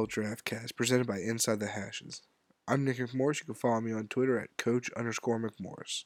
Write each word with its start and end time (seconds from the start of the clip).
The 0.00 0.06
Draftcast 0.06 0.76
presented 0.76 1.06
by 1.06 1.18
Inside 1.18 1.60
the 1.60 1.66
Hashes. 1.66 2.22
I'm 2.66 2.86
Nick 2.86 2.96
McMorris. 2.96 3.40
You 3.40 3.44
can 3.44 3.54
follow 3.54 3.82
me 3.82 3.92
on 3.92 4.08
Twitter 4.08 4.38
at 4.38 4.56
Coach 4.56 4.90
underscore 4.96 5.38
McMorris 5.38 6.04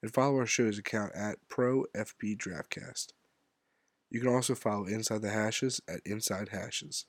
and 0.00 0.14
follow 0.14 0.36
our 0.36 0.46
show's 0.46 0.78
account 0.78 1.12
at 1.14 1.36
Pro 1.50 1.84
FB 1.94 2.38
Draftcast. 2.38 3.08
You 4.10 4.20
can 4.20 4.30
also 4.30 4.54
follow 4.54 4.86
Inside 4.86 5.20
the 5.20 5.30
Hashes 5.30 5.82
at 5.86 6.00
Inside 6.06 6.50
Hashes. 6.52 7.04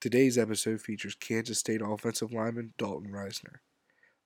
Today's 0.00 0.38
episode 0.38 0.80
features 0.80 1.14
Kansas 1.14 1.58
State 1.58 1.82
offensive 1.84 2.32
lineman 2.32 2.72
Dalton 2.78 3.12
Risner. 3.12 3.56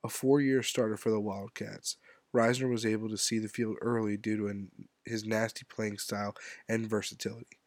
A 0.05 0.09
four 0.09 0.41
year 0.41 0.63
starter 0.63 0.97
for 0.97 1.10
the 1.10 1.19
Wildcats, 1.19 1.97
Risner 2.33 2.71
was 2.71 2.87
able 2.87 3.09
to 3.09 3.19
see 3.19 3.41
the 3.41 3.49
field 3.49 3.79
early 3.80 4.16
due 4.16 4.37
to 4.37 4.47
an, 4.47 4.71
his 5.05 5.24
nasty 5.24 5.65
playing 5.69 5.99
style 5.99 6.37
and 6.69 6.88
versatility 6.88 7.59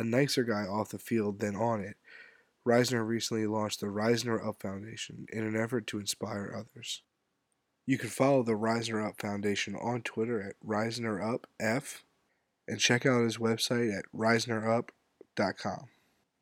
a 0.00 0.04
nicer 0.04 0.42
guy 0.42 0.62
off 0.62 0.88
the 0.88 0.98
field 0.98 1.40
than 1.40 1.54
on 1.54 1.80
it, 1.82 1.96
Risner 2.66 3.06
recently 3.06 3.46
launched 3.46 3.80
the 3.80 3.86
Risner 3.86 4.46
Up 4.46 4.60
Foundation 4.60 5.26
in 5.32 5.44
an 5.44 5.56
effort 5.56 5.86
to 5.88 5.98
inspire 5.98 6.54
others. 6.54 7.02
You 7.86 7.98
can 7.98 8.10
follow 8.10 8.42
the 8.42 8.52
Risner 8.52 9.06
Up 9.06 9.20
Foundation 9.20 9.74
on 9.74 10.02
Twitter 10.02 10.42
at 10.42 10.54
RisnerUpF 10.64 12.02
and 12.68 12.78
check 12.78 13.06
out 13.06 13.24
his 13.24 13.38
website 13.38 13.96
at 13.96 14.04
risnerup.com. 14.14 15.86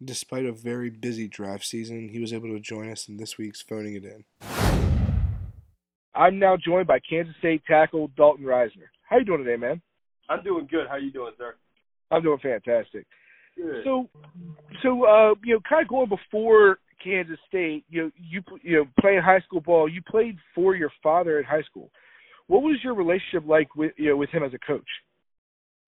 Despite 0.05 0.45
a 0.45 0.53
very 0.53 0.91
busy 0.91 1.27
draft 1.27 1.65
season, 1.65 2.09
he 2.11 2.21
was 2.21 2.33
able 2.33 2.49
to 2.49 2.61
join 2.61 2.91
us 2.91 3.09
in 3.09 3.17
this 3.17 3.39
week's 3.39 3.63
Phoning 3.63 3.95
It 3.95 4.05
In. 4.05 4.25
I'm 6.15 6.39
now 6.39 6.57
joined 6.57 6.89
by 6.89 6.99
Kansas 6.99 7.35
State 7.39 7.63
tackle 7.67 8.11
Dalton 8.17 8.45
Risner. 8.45 8.91
How 9.09 9.19
you 9.19 9.25
doing 9.25 9.45
today, 9.45 9.57
man? 9.57 9.81
I'm 10.29 10.43
doing 10.43 10.69
good. 10.71 10.87
How 10.89 10.97
you 10.97 11.13
doing, 11.13 11.33
sir? 11.39 11.55
I'm 12.11 12.23
doing 12.23 12.39
fantastic. 12.39 13.07
Good. 13.59 13.83
So, 13.85 14.09
so 14.83 15.05
uh, 15.05 15.35
you 15.45 15.55
know, 15.55 15.61
kind 15.69 15.83
of 15.83 15.89
going 15.89 16.09
before 16.09 16.79
Kansas 17.03 17.39
State, 17.49 17.85
you 17.91 18.05
know, 18.05 18.11
you 18.17 18.43
you 18.63 18.77
know, 18.77 18.85
playing 19.01 19.21
high 19.23 19.41
school 19.41 19.61
ball, 19.61 19.89
you 19.89 20.01
played 20.09 20.37
for 20.55 20.77
your 20.77 20.91
father 21.03 21.39
at 21.39 21.45
high 21.45 21.63
school. 21.63 21.91
What 22.47 22.63
was 22.63 22.79
your 22.83 22.95
relationship 22.95 23.45
like 23.47 23.75
with 23.75 23.93
you 23.97 24.11
know 24.11 24.17
with 24.17 24.31
him 24.31 24.45
as 24.45 24.55
a 24.55 24.59
coach? 24.59 24.89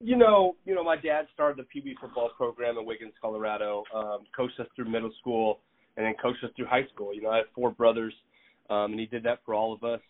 You 0.02 0.16
know, 0.16 0.56
you 0.64 0.74
know, 0.74 0.82
my 0.82 0.96
dad 0.96 1.26
started 1.32 1.64
the 1.64 1.80
Wee 1.80 1.96
football 2.00 2.30
program 2.36 2.78
in 2.78 2.86
Wiggins, 2.86 3.12
Colorado. 3.20 3.84
Um, 3.94 4.20
coached 4.34 4.58
us 4.58 4.66
through 4.74 4.90
middle 4.90 5.12
school, 5.20 5.60
and 5.96 6.06
then 6.06 6.14
coached 6.20 6.42
us 6.42 6.50
through 6.56 6.66
high 6.66 6.86
school. 6.92 7.14
You 7.14 7.22
know, 7.22 7.30
I 7.30 7.38
have 7.38 7.46
four 7.54 7.70
brothers, 7.70 8.14
um, 8.68 8.92
and 8.92 9.00
he 9.00 9.06
did 9.06 9.22
that 9.24 9.40
for 9.44 9.54
all 9.54 9.72
of 9.72 9.84
us. 9.84 10.00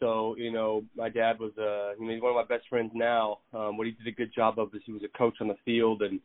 So, 0.00 0.34
you 0.36 0.50
know, 0.50 0.82
my 0.96 1.08
dad 1.08 1.38
was 1.38 1.52
uh, 1.58 1.98
you 1.98 2.06
know, 2.06 2.14
he's 2.14 2.22
one 2.22 2.36
of 2.36 2.48
my 2.48 2.56
best 2.56 2.68
friends 2.68 2.90
now. 2.94 3.38
Um, 3.52 3.76
what 3.76 3.86
he 3.86 3.92
did 3.92 4.06
a 4.06 4.16
good 4.16 4.32
job 4.34 4.58
of 4.58 4.74
is 4.74 4.82
he 4.86 4.92
was 4.92 5.02
a 5.02 5.18
coach 5.18 5.34
on 5.40 5.48
the 5.48 5.56
field 5.64 6.02
and 6.02 6.20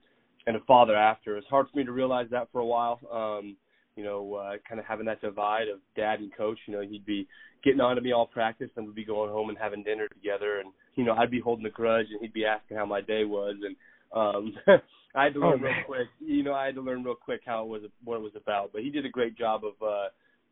and 0.48 0.56
a 0.56 0.62
father 0.62 0.96
after. 0.96 1.38
It's 1.38 1.48
hard 1.48 1.68
for 1.70 1.78
me 1.78 1.84
to 1.84 1.92
realize 1.92 2.28
that 2.32 2.48
for 2.52 2.60
a 2.60 2.66
while. 2.66 3.00
Um, 3.12 3.58
you 3.96 4.04
know, 4.04 4.36
uh, 4.36 4.54
kind 4.68 4.80
of 4.80 4.86
having 4.86 5.06
that 5.08 5.22
divide 5.22 5.68
of 5.68 5.80
dad 5.96 6.20
and 6.20 6.36
coach. 6.36 6.58
You 6.66 6.74
know, 6.74 6.82
he'd 6.82 7.06
be 7.06 7.28
getting 7.64 7.82
on 7.82 7.96
to 7.96 8.02
me 8.02 8.14
all 8.14 8.28
practice, 8.28 8.70
and 8.76 8.86
we'd 8.86 8.96
be 8.96 9.06
going 9.06 9.30
home 9.30 9.50
and 9.50 9.58
having 9.58 9.84
dinner 9.84 10.08
together, 10.08 10.60
and 10.60 10.72
you 10.96 11.04
know, 11.04 11.14
I'd 11.14 11.32
be 11.32 11.40
holding 11.40 11.66
a 11.66 11.70
grudge, 11.70 12.08
and 12.12 12.22
he'd 12.22 12.34
be 12.34 12.46
asking 12.46 12.78
how 12.78 12.86
my 12.86 13.02
day 13.02 13.26
was, 13.26 13.56
and 13.64 13.76
um, 14.14 14.54
I 15.16 15.26
had 15.26 15.34
to 15.34 15.40
learn 15.40 15.60
Oh, 15.60 15.64
real 15.64 15.74
quick. 15.86 16.08
You 16.20 16.44
know, 16.44 16.54
I 16.54 16.68
had 16.68 16.76
to 16.76 16.82
learn 16.82 17.04
real 17.04 17.16
quick 17.16 17.42
how 17.46 17.64
it 17.64 17.68
was, 17.68 17.82
what 18.04 18.18
it 18.18 18.22
was 18.22 18.34
about. 18.36 18.72
But 18.72 18.84
he 18.84 18.90
did 18.90 19.06
a 19.06 19.10
great 19.10 19.38
job 19.38 19.62
of 19.66 19.74
uh, 19.86 20.10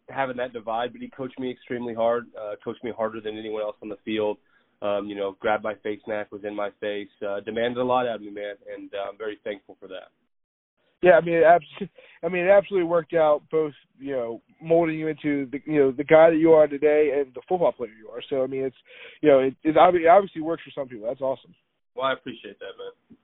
having 0.09 0.37
that 0.37 0.53
divide. 0.53 0.91
But 0.91 1.01
he 1.01 1.09
coached 1.09 1.39
me 1.39 1.51
extremely 1.51 1.93
hard, 1.93 2.25
uh, 2.39 2.55
coached 2.63 2.83
me 2.83 2.91
harder 2.95 3.21
than 3.21 3.37
anyone 3.37 3.61
else 3.61 3.75
on 3.83 3.89
the 3.89 3.97
field 4.03 4.37
um, 4.85 5.07
you 5.07 5.15
know, 5.15 5.35
grabbed 5.39 5.63
my 5.63 5.75
face 5.75 6.01
mask, 6.07 6.31
was 6.31 6.43
in 6.43 6.55
my 6.55 6.69
face, 6.79 7.09
uh, 7.27 7.39
demanded 7.41 7.77
a 7.77 7.83
lot 7.83 8.07
out 8.07 8.15
of 8.15 8.21
me, 8.21 8.29
man, 8.29 8.55
and 8.73 8.91
uh, 8.93 9.09
I'm 9.09 9.17
very 9.17 9.39
thankful 9.43 9.77
for 9.79 9.87
that. 9.87 10.09
Yeah, 11.01 11.13
I 11.13 11.21
mean, 11.21 11.35
it 11.35 11.43
abs- 11.43 11.89
I 12.23 12.29
mean, 12.29 12.45
it 12.45 12.49
absolutely 12.49 12.87
worked 12.87 13.13
out. 13.13 13.43
Both, 13.51 13.73
you 13.99 14.13
know, 14.13 14.41
molding 14.61 14.97
you 14.97 15.07
into 15.07 15.47
the, 15.51 15.59
you 15.65 15.79
know, 15.79 15.91
the 15.91 16.03
guy 16.03 16.29
that 16.29 16.37
you 16.37 16.53
are 16.53 16.67
today 16.67 17.11
and 17.15 17.33
the 17.33 17.41
football 17.47 17.71
player 17.71 17.91
you 17.91 18.09
are. 18.09 18.21
So, 18.29 18.43
I 18.43 18.47
mean, 18.47 18.63
it's, 18.63 18.75
you 19.21 19.29
know, 19.29 19.39
it, 19.39 19.55
it 19.63 19.75
it 19.77 20.07
obviously 20.07 20.41
works 20.41 20.63
for 20.63 20.71
some 20.79 20.87
people. 20.87 21.07
That's 21.07 21.21
awesome. 21.21 21.53
Well, 21.95 22.07
I 22.07 22.13
appreciate 22.13 22.59
that, 22.59 22.73
man. 22.77 23.17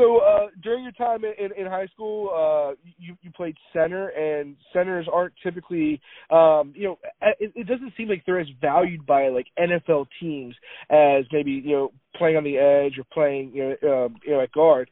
So, 0.00 0.20
uh, 0.20 0.46
during 0.62 0.82
your 0.82 0.92
time 0.92 1.24
in, 1.24 1.50
in, 1.58 1.66
high 1.66 1.86
school, 1.88 2.30
uh, 2.34 2.74
you 2.98 3.18
you 3.20 3.30
played 3.32 3.54
center, 3.70 4.08
and 4.08 4.56
centers 4.72 5.06
aren't 5.12 5.34
typically, 5.42 6.00
um, 6.30 6.72
you 6.74 6.84
know, 6.84 6.98
it, 7.38 7.52
it 7.54 7.66
doesn't 7.66 7.92
seem 7.98 8.08
like 8.08 8.22
they're 8.24 8.40
as 8.40 8.46
valued 8.62 9.04
by 9.04 9.28
like 9.28 9.48
NFL 9.58 10.06
teams 10.18 10.54
as 10.88 11.26
maybe 11.30 11.50
you 11.50 11.72
know 11.72 11.92
playing 12.16 12.38
on 12.38 12.44
the 12.44 12.56
edge 12.56 12.98
or 12.98 13.04
playing 13.12 13.52
you 13.52 13.76
know, 13.82 14.06
um, 14.06 14.16
you 14.24 14.32
know 14.32 14.40
at 14.40 14.50
guard. 14.52 14.90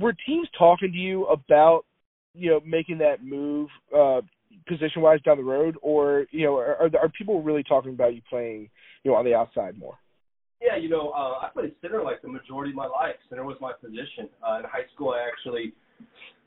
Were 0.00 0.14
teams 0.26 0.48
talking 0.58 0.92
to 0.92 0.98
you 0.98 1.26
about 1.26 1.84
you 2.32 2.48
know 2.48 2.60
making 2.64 2.96
that 2.98 3.22
move 3.22 3.68
uh, 3.94 4.22
position 4.66 5.02
wise 5.02 5.20
down 5.20 5.36
the 5.36 5.44
road, 5.44 5.76
or 5.82 6.24
you 6.30 6.46
know 6.46 6.56
are 6.56 6.90
are 6.98 7.10
people 7.18 7.42
really 7.42 7.64
talking 7.64 7.92
about 7.92 8.14
you 8.14 8.22
playing 8.30 8.70
you 9.04 9.10
know 9.10 9.18
on 9.18 9.26
the 9.26 9.34
outside 9.34 9.76
more? 9.78 9.98
Yeah, 10.60 10.76
you 10.76 10.88
know, 10.88 11.10
uh, 11.10 11.38
I 11.42 11.48
played 11.52 11.74
center 11.80 12.02
like 12.02 12.20
the 12.22 12.28
majority 12.28 12.70
of 12.72 12.76
my 12.76 12.86
life. 12.86 13.16
Center 13.28 13.44
was 13.44 13.56
my 13.60 13.72
position. 13.72 14.28
Uh, 14.46 14.58
in 14.58 14.64
high 14.64 14.86
school, 14.94 15.10
I 15.10 15.26
actually 15.26 15.72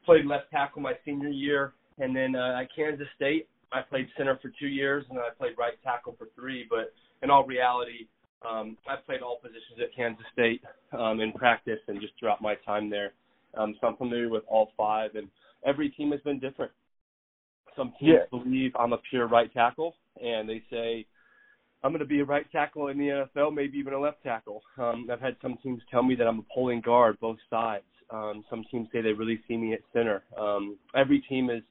played 0.05 0.25
left 0.25 0.51
tackle 0.51 0.81
my 0.81 0.93
senior 1.03 1.29
year, 1.29 1.73
and 1.97 2.15
then 2.15 2.35
uh, 2.35 2.61
at 2.61 2.67
Kansas 2.75 3.07
State, 3.15 3.47
I 3.71 3.81
played 3.81 4.07
center 4.15 4.37
for 4.41 4.51
two 4.59 4.67
years, 4.67 5.03
and 5.09 5.17
then 5.17 5.25
I 5.25 5.33
played 5.35 5.53
right 5.57 5.73
tackle 5.83 6.15
for 6.19 6.27
three. 6.35 6.67
But 6.69 6.93
in 7.23 7.31
all 7.31 7.43
reality, 7.45 8.07
um, 8.47 8.77
I 8.87 8.97
played 8.97 9.21
all 9.21 9.39
positions 9.41 9.79
at 9.81 9.95
Kansas 9.95 10.25
State 10.31 10.61
um, 10.91 11.19
in 11.19 11.31
practice 11.31 11.79
and 11.87 11.99
just 11.99 12.13
throughout 12.19 12.41
my 12.41 12.55
time 12.65 12.89
there. 12.89 13.13
Um, 13.55 13.75
so 13.81 13.87
I'm 13.87 13.97
familiar 13.97 14.29
with 14.29 14.43
all 14.47 14.71
five, 14.77 15.15
and 15.15 15.27
every 15.65 15.89
team 15.89 16.11
has 16.11 16.21
been 16.21 16.39
different. 16.39 16.71
Some 17.75 17.93
teams 17.99 18.11
Yeah. 18.13 18.25
believe 18.29 18.75
I'm 18.75 18.93
a 18.93 18.99
pure 19.09 19.27
right 19.27 19.51
tackle, 19.51 19.95
and 20.21 20.47
they 20.47 20.61
say 20.69 21.07
I'm 21.83 21.91
going 21.91 21.99
to 21.99 22.05
be 22.05 22.21
a 22.21 22.25
right 22.25 22.49
tackle 22.51 22.87
in 22.87 22.97
the 22.97 23.27
NFL, 23.35 23.53
maybe 23.53 23.77
even 23.77 23.93
a 23.93 23.99
left 23.99 24.23
tackle. 24.23 24.61
Um, 24.77 25.07
I've 25.11 25.19
had 25.19 25.35
some 25.41 25.57
teams 25.61 25.81
tell 25.91 26.01
me 26.01 26.15
that 26.15 26.27
I'm 26.27 26.39
a 26.39 26.53
pulling 26.53 26.81
guard, 26.81 27.19
both 27.19 27.37
sides. 27.49 27.83
Um, 28.09 28.45
some 28.49 28.63
teams 28.71 28.87
say 28.93 29.01
they 29.01 29.11
really 29.11 29.41
see 29.47 29.57
me 29.57 29.73
at 29.73 29.79
center. 29.91 30.23
Um, 30.39 30.77
every 30.95 31.19
team 31.21 31.49
is 31.49 31.61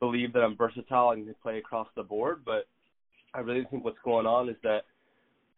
believe 0.00 0.32
that 0.32 0.40
I'm 0.40 0.56
versatile 0.56 1.10
and 1.10 1.24
can 1.24 1.34
play 1.42 1.58
across 1.58 1.88
the 1.96 2.02
board, 2.02 2.42
but 2.44 2.66
I 3.34 3.40
really 3.40 3.66
think 3.70 3.84
what's 3.84 3.98
going 4.04 4.26
on 4.26 4.48
is 4.48 4.56
that 4.62 4.82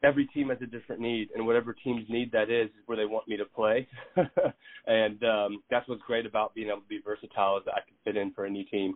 every 0.03 0.27
team 0.29 0.49
has 0.49 0.59
a 0.63 0.67
different 0.67 1.01
need, 1.01 1.29
and 1.35 1.47
whatever 1.47 1.73
team's 1.73 2.09
need 2.09 2.33
that 2.33 2.51
is, 2.51 2.69
is 2.69 2.83
where 2.87 2.97
they 2.97 3.05
want 3.05 3.29
me 3.29 3.37
to 3.37 3.45
play. 3.45 3.87
and 4.87 5.23
um, 5.25 5.63
that's 5.71 5.89
what's 5.89 6.03
great 6.03 6.27
about 6.27 6.55
being 6.55 6.69
able 6.69 6.81
to 6.81 6.89
be 6.89 7.01
versatile 7.05 7.59
is 7.59 7.65
that 7.67 7.75
I 7.75 7.81
can 7.81 7.95
fit 8.05 8.17
in 8.17 8.33
for 8.33 8.45
any 8.45 8.65
team. 8.65 8.95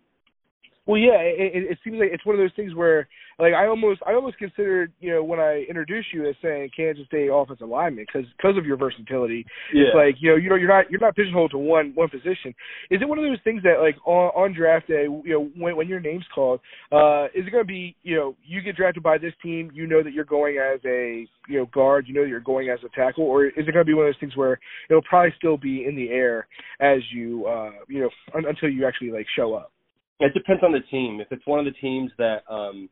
Well, 0.87 0.99
yeah, 0.99 1.17
it, 1.17 1.57
it, 1.57 1.71
it 1.71 1.79
seems 1.83 1.99
like 1.99 2.11
it's 2.13 2.27
one 2.27 2.37
of 2.37 2.41
those 2.41 2.55
things 2.57 2.75
where, 2.75 3.09
like, 3.39 3.55
I 3.55 3.67
almost, 3.67 4.01
I 4.07 4.13
almost 4.13 4.37
considered, 4.37 4.93
you 5.01 5.11
know, 5.11 5.25
when 5.25 5.41
I 5.41 5.65
introduced 5.67 6.09
you 6.13 6.29
as 6.29 6.37
saying 6.43 6.71
Kansas 6.77 7.07
State 7.07 7.31
offensive 7.33 7.69
lineman 7.69 8.05
because 8.07 8.29
because 8.37 8.59
of 8.59 8.67
your 8.67 8.77
versatility. 8.77 9.47
It's 9.73 9.95
like, 9.97 10.17
you 10.21 10.31
know, 10.31 10.37
you 10.37 10.51
know, 10.51 10.57
you're 10.57 10.69
not 10.69 10.91
you're 10.91 11.01
not 11.01 11.17
pigeonholed 11.17 11.53
to 11.53 11.59
one 11.59 11.93
one 11.95 12.11
position. 12.11 12.55
Is 12.91 13.01
it 13.01 13.09
one 13.09 13.19
of 13.19 13.25
those 13.25 13.39
things 13.45 13.63
that, 13.63 13.81
like, 13.81 13.97
on, 14.07 14.29
on 14.37 14.55
draft 14.55 14.87
day, 14.89 15.05
you 15.05 15.23
know, 15.33 15.49
when 15.57 15.75
when 15.75 15.89
your 15.89 16.01
name's 16.01 16.27
called, 16.35 16.61
uh, 16.93 17.25
is 17.35 17.47
it 17.47 17.51
going 17.51 17.65
to 17.65 17.69
be, 17.69 17.97
you 18.03 18.17
know, 18.17 18.37
you 18.45 18.61
get 18.61 18.77
drafted 18.77 19.03
by 19.03 19.17
this 19.17 19.33
team, 19.43 19.71
you 19.73 19.87
know 19.87 20.03
that 20.03 20.13
you're 20.13 20.25
going 20.25 20.59
as 20.59 20.81
a, 20.85 21.27
you 21.49 21.59
know, 21.59 21.67
guard, 21.73 22.05
you 22.07 22.13
know 22.13 22.23
that 22.23 22.29
you're 22.29 22.41
going 22.41 22.69
as 22.69 22.81
a 22.85 22.95
tackle, 22.95 23.25
or 23.25 23.47
is 23.47 23.53
it 23.57 23.73
going 23.73 23.77
to 23.77 23.85
be 23.85 23.95
one 23.95 24.07
of 24.07 24.13
those 24.13 24.21
things 24.21 24.37
where 24.37 24.61
it'll 24.91 25.03
probably 25.03 25.33
still 25.39 25.57
be 25.57 25.87
in 25.87 25.97
the 25.97 26.11
air 26.11 26.47
as 26.81 26.99
you, 27.11 27.47
uh, 27.47 27.71
you 27.89 28.01
know, 28.03 28.11
un- 28.35 28.45
until 28.47 28.69
you 28.69 28.87
actually 28.87 29.11
like 29.11 29.27
show 29.35 29.55
up? 29.55 29.73
It 30.21 30.33
depends 30.35 30.63
on 30.63 30.73
the 30.73 30.81
team. 30.91 31.21
If 31.21 31.29
it's 31.31 31.47
one 31.47 31.59
of 31.59 31.65
the 31.65 31.79
teams 31.81 32.11
that 32.19 32.43
um 32.49 32.89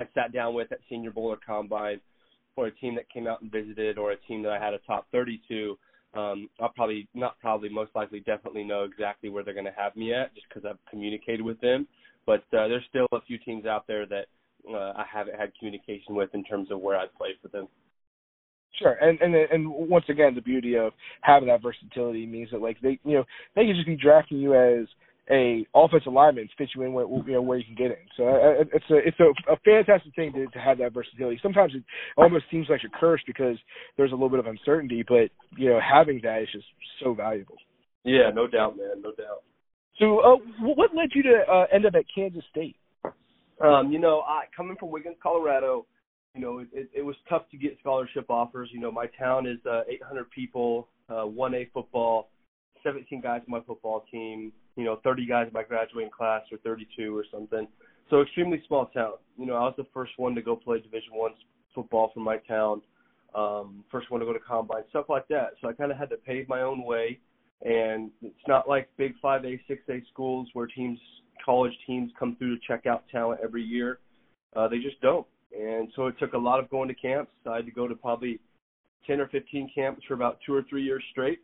I 0.00 0.04
sat 0.14 0.32
down 0.32 0.54
with 0.54 0.72
at 0.72 0.78
Senior 0.88 1.10
Bowl 1.10 1.26
or 1.26 1.38
Combine, 1.44 2.00
or 2.56 2.66
a 2.66 2.70
team 2.72 2.94
that 2.96 3.10
came 3.10 3.26
out 3.26 3.42
and 3.42 3.50
visited, 3.50 3.98
or 3.98 4.12
a 4.12 4.16
team 4.28 4.42
that 4.42 4.52
I 4.52 4.62
had 4.62 4.74
a 4.74 4.78
top 4.80 5.06
32, 5.12 5.78
um, 6.14 6.48
I'll 6.60 6.70
probably 6.70 7.08
not 7.14 7.38
probably 7.40 7.68
most 7.68 7.92
likely 7.94 8.20
definitely 8.20 8.64
know 8.64 8.84
exactly 8.84 9.28
where 9.28 9.42
they're 9.42 9.54
going 9.54 9.66
to 9.66 9.72
have 9.76 9.96
me 9.96 10.14
at, 10.14 10.34
just 10.34 10.46
because 10.48 10.68
I've 10.68 10.78
communicated 10.90 11.42
with 11.42 11.60
them. 11.60 11.86
But 12.26 12.40
uh, 12.52 12.68
there's 12.68 12.84
still 12.88 13.06
a 13.12 13.20
few 13.26 13.38
teams 13.38 13.66
out 13.66 13.86
there 13.86 14.06
that 14.06 14.26
uh, 14.68 14.92
I 14.96 15.04
haven't 15.10 15.38
had 15.38 15.52
communication 15.58 16.14
with 16.14 16.34
in 16.34 16.44
terms 16.44 16.70
of 16.70 16.80
where 16.80 16.96
I'd 16.98 17.14
play 17.14 17.30
for 17.40 17.48
them. 17.48 17.68
Sure, 18.78 18.92
and 19.00 19.18
and 19.20 19.34
and 19.34 19.70
once 19.70 20.04
again, 20.08 20.34
the 20.34 20.42
beauty 20.42 20.76
of 20.76 20.92
having 21.22 21.48
that 21.48 21.62
versatility 21.62 22.26
means 22.26 22.50
that 22.50 22.60
like 22.60 22.78
they, 22.80 22.98
you 23.04 23.14
know, 23.14 23.24
they 23.54 23.64
can 23.64 23.74
just 23.74 23.86
be 23.86 23.96
drafting 23.96 24.38
you 24.38 24.54
as 24.54 24.86
a 25.30 25.66
offensive 25.74 26.12
lineman, 26.12 26.48
fit 26.56 26.70
you 26.74 26.82
in 26.82 26.92
where 26.92 27.06
you 27.06 27.32
know 27.32 27.42
where 27.42 27.58
you 27.58 27.64
can 27.64 27.74
get 27.74 27.90
in. 27.90 28.06
So 28.16 28.28
uh, 28.28 28.64
it's 28.72 28.90
a 28.90 28.96
it's 28.96 29.20
a, 29.20 29.52
a 29.52 29.56
fantastic 29.64 30.14
thing 30.14 30.32
to 30.32 30.46
to 30.46 30.58
have 30.58 30.78
that 30.78 30.92
versatility. 30.92 31.38
Sometimes 31.42 31.74
it 31.74 31.82
almost 32.16 32.44
seems 32.50 32.68
like 32.68 32.82
a 32.84 32.98
curse 32.98 33.20
because 33.26 33.56
there's 33.96 34.12
a 34.12 34.14
little 34.14 34.30
bit 34.30 34.38
of 34.38 34.46
uncertainty, 34.46 35.04
but 35.06 35.30
you 35.56 35.70
know 35.70 35.80
having 35.80 36.20
that 36.22 36.42
is 36.42 36.48
just 36.52 36.66
so 37.02 37.14
valuable. 37.14 37.56
Yeah, 38.04 38.30
no 38.32 38.46
doubt, 38.46 38.76
man, 38.76 39.02
no 39.02 39.12
doubt. 39.12 39.42
So, 39.98 40.20
uh, 40.20 40.36
what 40.60 40.94
led 40.94 41.08
you 41.14 41.22
to 41.24 41.42
uh, 41.50 41.66
end 41.72 41.86
up 41.86 41.94
at 41.94 42.04
Kansas 42.14 42.44
State? 42.50 42.76
Um, 43.60 43.90
you 43.90 43.98
know, 43.98 44.20
I 44.20 44.44
coming 44.54 44.76
from 44.78 44.90
Wiggins, 44.90 45.16
Colorado, 45.22 45.86
you 46.34 46.42
know, 46.42 46.58
it, 46.58 46.68
it, 46.72 46.90
it 46.98 47.02
was 47.02 47.16
tough 47.28 47.48
to 47.50 47.56
get 47.56 47.78
scholarship 47.80 48.26
offers. 48.28 48.68
You 48.72 48.80
know, 48.80 48.92
my 48.92 49.06
town 49.18 49.46
is 49.46 49.58
uh, 49.66 49.82
800 49.88 50.30
people, 50.30 50.88
uh, 51.08 51.24
1A 51.24 51.72
football, 51.72 52.28
17 52.84 53.22
guys 53.22 53.40
on 53.40 53.50
my 53.50 53.60
football 53.66 54.04
team. 54.12 54.52
You 54.76 54.84
know 54.84 55.00
30 55.02 55.26
guys 55.26 55.46
in 55.48 55.52
my 55.52 55.62
graduating 55.62 56.10
class 56.10 56.42
or 56.52 56.58
32 56.58 57.16
or 57.16 57.24
something. 57.32 57.66
So 58.08 58.20
extremely 58.22 58.62
small 58.68 58.86
town. 58.86 59.14
You 59.36 59.46
know, 59.46 59.54
I 59.54 59.62
was 59.62 59.74
the 59.76 59.86
first 59.92 60.12
one 60.16 60.34
to 60.36 60.42
go 60.42 60.54
play 60.54 60.78
Division 60.80 61.12
One 61.12 61.32
football 61.74 62.10
from 62.14 62.22
my 62.22 62.36
town. 62.38 62.82
Um, 63.34 63.84
first 63.90 64.10
one 64.10 64.20
to 64.20 64.26
go 64.26 64.32
to 64.32 64.38
combine, 64.38 64.82
stuff 64.90 65.06
like 65.08 65.26
that. 65.28 65.50
So 65.60 65.68
I 65.68 65.72
kind 65.72 65.90
of 65.90 65.98
had 65.98 66.08
to 66.10 66.16
pave 66.16 66.48
my 66.48 66.62
own 66.62 66.84
way. 66.84 67.18
And 67.62 68.10
it's 68.22 68.34
not 68.46 68.68
like 68.68 68.88
big 68.96 69.14
5A, 69.22 69.60
6A 69.68 70.06
schools 70.12 70.48
where 70.52 70.66
teams, 70.66 70.98
college 71.44 71.72
teams, 71.86 72.12
come 72.18 72.36
through 72.36 72.56
to 72.56 72.60
check 72.66 72.86
out 72.86 73.04
talent 73.10 73.40
every 73.42 73.62
year. 73.62 73.98
Uh, 74.54 74.68
they 74.68 74.78
just 74.78 75.00
don't. 75.00 75.26
And 75.58 75.90
so 75.96 76.06
it 76.06 76.18
took 76.18 76.34
a 76.34 76.38
lot 76.38 76.60
of 76.60 76.70
going 76.70 76.88
to 76.88 76.94
camps. 76.94 77.32
I 77.46 77.56
had 77.56 77.66
to 77.66 77.72
go 77.72 77.88
to 77.88 77.94
probably 77.94 78.40
10 79.06 79.20
or 79.20 79.28
15 79.28 79.70
camps 79.74 80.02
for 80.06 80.14
about 80.14 80.38
two 80.46 80.54
or 80.54 80.64
three 80.68 80.82
years 80.82 81.02
straight 81.10 81.40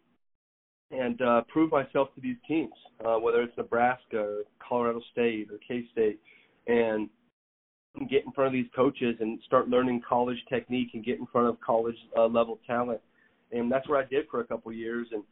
and 1.02 1.20
uh, 1.20 1.42
prove 1.48 1.72
myself 1.72 2.08
to 2.14 2.20
these 2.20 2.36
teams, 2.46 2.72
uh, 3.04 3.16
whether 3.16 3.42
it's 3.42 3.56
Nebraska 3.56 4.18
or 4.18 4.42
Colorado 4.66 5.00
State 5.10 5.48
or 5.50 5.58
K 5.66 5.84
State, 5.92 6.20
and 6.66 7.08
get 8.08 8.24
in 8.24 8.32
front 8.32 8.48
of 8.48 8.52
these 8.52 8.70
coaches 8.74 9.16
and 9.20 9.38
start 9.46 9.68
learning 9.68 10.00
college 10.08 10.38
technique 10.48 10.90
and 10.94 11.04
get 11.04 11.18
in 11.18 11.26
front 11.26 11.48
of 11.48 11.60
college 11.60 11.96
uh, 12.16 12.26
level 12.26 12.58
talent. 12.66 13.00
And 13.50 13.70
that's 13.70 13.86
what 13.88 14.02
I 14.02 14.08
did 14.08 14.26
for 14.30 14.40
a 14.40 14.44
couple 14.44 14.70
of 14.70 14.76
years, 14.76 15.08
and 15.12 15.22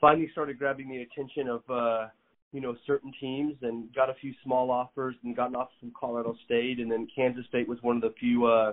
finally 0.00 0.28
started 0.32 0.58
grabbing 0.58 0.88
the 0.88 1.02
attention 1.02 1.48
of 1.48 1.62
uh, 1.70 2.08
you 2.52 2.60
know 2.60 2.76
certain 2.86 3.12
teams, 3.20 3.54
and 3.62 3.94
got 3.94 4.10
a 4.10 4.14
few 4.20 4.34
small 4.44 4.70
offers, 4.70 5.14
and 5.22 5.36
got 5.36 5.50
an 5.50 5.56
offer 5.56 5.72
from 5.80 5.92
Colorado 5.98 6.34
State, 6.44 6.80
and 6.80 6.90
then 6.90 7.06
Kansas 7.14 7.46
State 7.48 7.68
was 7.68 7.78
one 7.82 7.96
of 7.96 8.02
the 8.02 8.12
few 8.18 8.46
uh, 8.46 8.72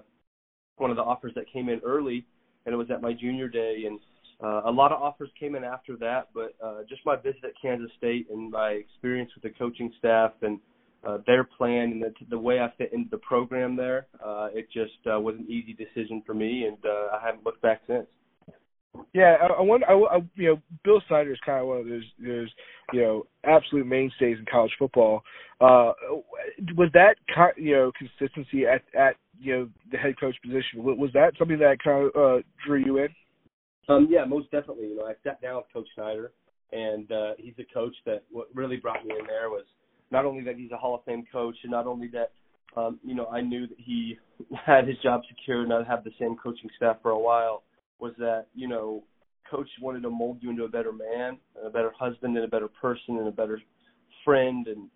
one 0.77 0.89
of 0.89 0.97
the 0.97 1.03
offers 1.03 1.33
that 1.35 1.45
came 1.53 1.69
in 1.69 1.79
early, 1.85 2.25
and 2.65 2.73
it 2.73 2.77
was 2.77 2.89
at 2.89 3.01
my 3.01 3.13
junior 3.13 3.47
day, 3.47 3.83
and 3.85 3.99
uh, 4.43 4.61
a 4.65 4.71
lot 4.71 4.91
of 4.91 5.01
offers 5.01 5.29
came 5.39 5.55
in 5.55 5.63
after 5.63 5.95
that, 5.97 6.29
but 6.33 6.53
uh, 6.63 6.81
just 6.89 7.01
my 7.05 7.15
visit 7.15 7.43
at 7.45 7.51
Kansas 7.61 7.89
State 7.97 8.27
and 8.29 8.51
my 8.51 8.71
experience 8.71 9.31
with 9.35 9.43
the 9.43 9.57
coaching 9.57 9.91
staff 9.99 10.33
and 10.41 10.59
uh, 11.07 11.19
their 11.25 11.43
plan 11.43 11.91
and 11.91 12.01
the, 12.01 12.13
the 12.29 12.37
way 12.37 12.59
I 12.59 12.71
fit 12.77 12.91
into 12.93 13.09
the 13.09 13.17
program 13.17 13.75
there, 13.75 14.07
uh, 14.23 14.49
it 14.53 14.67
just 14.73 14.91
uh, 15.05 15.19
was 15.19 15.35
an 15.37 15.45
easy 15.49 15.73
decision 15.73 16.23
for 16.25 16.33
me, 16.33 16.65
and 16.65 16.77
uh, 16.85 17.15
I 17.15 17.25
haven't 17.25 17.45
looked 17.45 17.61
back 17.61 17.81
since. 17.87 18.07
Yeah, 19.13 19.37
I, 19.41 19.47
I 19.47 19.61
wonder. 19.61 19.85
I, 19.89 19.93
I, 19.93 20.17
you 20.35 20.49
know, 20.49 20.61
Bill 20.83 21.01
Snyder 21.07 21.31
is 21.31 21.39
kind 21.45 21.61
of 21.61 21.67
one 21.67 21.79
of 21.79 21.87
those, 21.87 22.03
those, 22.23 22.49
you 22.93 23.01
know, 23.01 23.25
absolute 23.43 23.87
mainstays 23.87 24.37
in 24.37 24.45
college 24.49 24.71
football. 24.77 25.23
Uh, 25.59 25.93
was 26.77 26.89
that, 26.93 27.15
you 27.57 27.73
know, 27.73 27.91
consistency 27.97 28.65
at 28.65 28.83
at 28.97 29.15
you 29.39 29.55
know 29.55 29.69
the 29.91 29.97
head 29.97 30.19
coach 30.19 30.35
position? 30.43 30.83
Was 30.83 31.09
that 31.13 31.33
something 31.39 31.59
that 31.59 31.77
kind 31.83 32.11
of 32.13 32.15
uh, 32.15 32.41
drew 32.65 32.83
you 32.85 32.97
in? 32.99 33.09
Um, 33.89 34.07
yeah, 34.09 34.25
most 34.25 34.49
definitely. 34.51 34.87
You 34.87 34.97
know, 34.97 35.05
I 35.05 35.13
sat 35.23 35.41
down 35.41 35.57
with 35.57 35.65
Coach 35.73 35.87
Snyder, 35.95 36.31
and 36.71 37.11
uh, 37.11 37.33
he's 37.37 37.53
a 37.59 37.73
coach 37.73 37.95
that 38.05 38.23
what 38.31 38.47
really 38.53 38.77
brought 38.77 39.05
me 39.05 39.15
in 39.19 39.25
there 39.27 39.49
was 39.49 39.65
not 40.11 40.25
only 40.25 40.43
that 40.43 40.55
he's 40.55 40.71
a 40.71 40.77
Hall 40.77 40.95
of 40.95 41.03
Fame 41.03 41.25
coach, 41.31 41.55
and 41.63 41.71
not 41.71 41.87
only 41.87 42.07
that, 42.09 42.31
um, 42.77 42.99
you 43.03 43.15
know, 43.15 43.27
I 43.27 43.41
knew 43.41 43.67
that 43.67 43.79
he 43.79 44.17
had 44.65 44.87
his 44.87 44.97
job 44.99 45.21
secure 45.27 45.63
and 45.63 45.73
I'd 45.73 45.87
have 45.87 46.03
the 46.03 46.11
same 46.19 46.35
coaching 46.35 46.69
staff 46.77 46.97
for 47.01 47.11
a 47.11 47.19
while. 47.19 47.63
Was 47.99 48.13
that 48.17 48.47
you 48.53 48.67
know, 48.67 49.03
Coach 49.49 49.67
wanted 49.81 50.01
to 50.03 50.09
mold 50.09 50.37
you 50.41 50.49
into 50.49 50.63
a 50.63 50.69
better 50.69 50.91
man, 50.91 51.37
a 51.63 51.69
better 51.69 51.91
husband, 51.97 52.35
and 52.35 52.45
a 52.45 52.49
better 52.49 52.67
person, 52.67 53.17
and 53.17 53.27
a 53.27 53.31
better 53.31 53.61
friend 54.25 54.67
and 54.67 54.89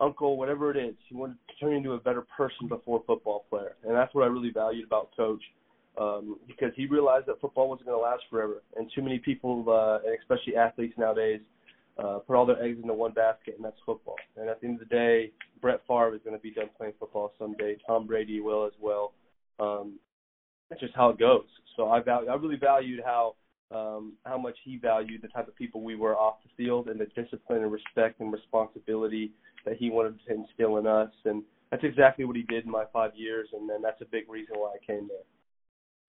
uncle, 0.00 0.36
whatever 0.36 0.70
it 0.70 0.76
is. 0.76 0.94
He 1.08 1.14
wanted 1.14 1.36
to 1.48 1.54
turn 1.60 1.72
you 1.72 1.76
into 1.78 1.92
a 1.92 1.98
better 1.98 2.24
person 2.36 2.68
before 2.68 3.02
football 3.06 3.46
player, 3.48 3.76
and 3.84 3.94
that's 3.94 4.14
what 4.14 4.24
I 4.24 4.26
really 4.26 4.50
valued 4.50 4.86
about 4.86 5.10
Coach 5.16 5.42
um, 5.98 6.38
because 6.46 6.72
he 6.76 6.86
realized 6.86 7.26
that 7.26 7.40
football 7.40 7.68
wasn't 7.68 7.86
going 7.86 7.98
to 7.98 8.02
last 8.02 8.24
forever, 8.30 8.62
and 8.76 8.90
too 8.94 9.02
many 9.02 9.18
people, 9.18 9.64
uh, 9.68 10.06
and 10.06 10.18
especially 10.20 10.56
athletes 10.56 10.94
nowadays, 10.98 11.40
uh, 11.98 12.18
put 12.26 12.34
all 12.34 12.46
their 12.46 12.62
eggs 12.62 12.78
into 12.82 12.92
one 12.92 13.12
basket, 13.12 13.54
and 13.56 13.64
that's 13.64 13.78
football. 13.86 14.16
And 14.36 14.48
at 14.48 14.60
the 14.60 14.66
end 14.66 14.80
of 14.80 14.88
the 14.88 14.94
day, 14.94 15.30
Brett 15.60 15.80
Favre 15.86 16.14
is 16.14 16.20
going 16.24 16.36
to 16.36 16.42
be 16.42 16.50
done 16.50 16.68
playing 16.76 16.94
football 16.98 17.32
someday. 17.38 17.76
Tom 17.86 18.06
Brady 18.06 18.40
will 18.40 18.66
as 18.66 18.72
well. 18.80 19.12
Um, 19.60 19.98
that's 20.68 20.80
just 20.80 20.94
how 20.94 21.10
it 21.10 21.18
goes. 21.18 21.46
So 21.76 21.88
I 21.88 22.00
value, 22.00 22.28
I 22.28 22.34
really 22.34 22.56
valued 22.56 23.00
how 23.04 23.36
um, 23.70 24.12
how 24.24 24.38
much 24.38 24.56
he 24.64 24.76
valued 24.76 25.22
the 25.22 25.28
type 25.28 25.48
of 25.48 25.56
people 25.56 25.82
we 25.82 25.96
were 25.96 26.16
off 26.16 26.36
the 26.42 26.64
field 26.64 26.88
and 26.88 27.00
the 27.00 27.06
discipline 27.06 27.62
and 27.62 27.72
respect 27.72 28.20
and 28.20 28.32
responsibility 28.32 29.32
that 29.64 29.76
he 29.76 29.90
wanted 29.90 30.18
to 30.26 30.34
instill 30.34 30.76
in 30.78 30.86
us. 30.86 31.10
And 31.24 31.42
that's 31.70 31.82
exactly 31.82 32.24
what 32.24 32.36
he 32.36 32.42
did 32.42 32.64
in 32.64 32.70
my 32.70 32.84
five 32.92 33.12
years, 33.16 33.48
and 33.52 33.68
then 33.68 33.82
that's 33.82 34.00
a 34.00 34.04
big 34.04 34.28
reason 34.28 34.56
why 34.56 34.74
I 34.74 34.84
came 34.86 35.08
there. 35.08 35.24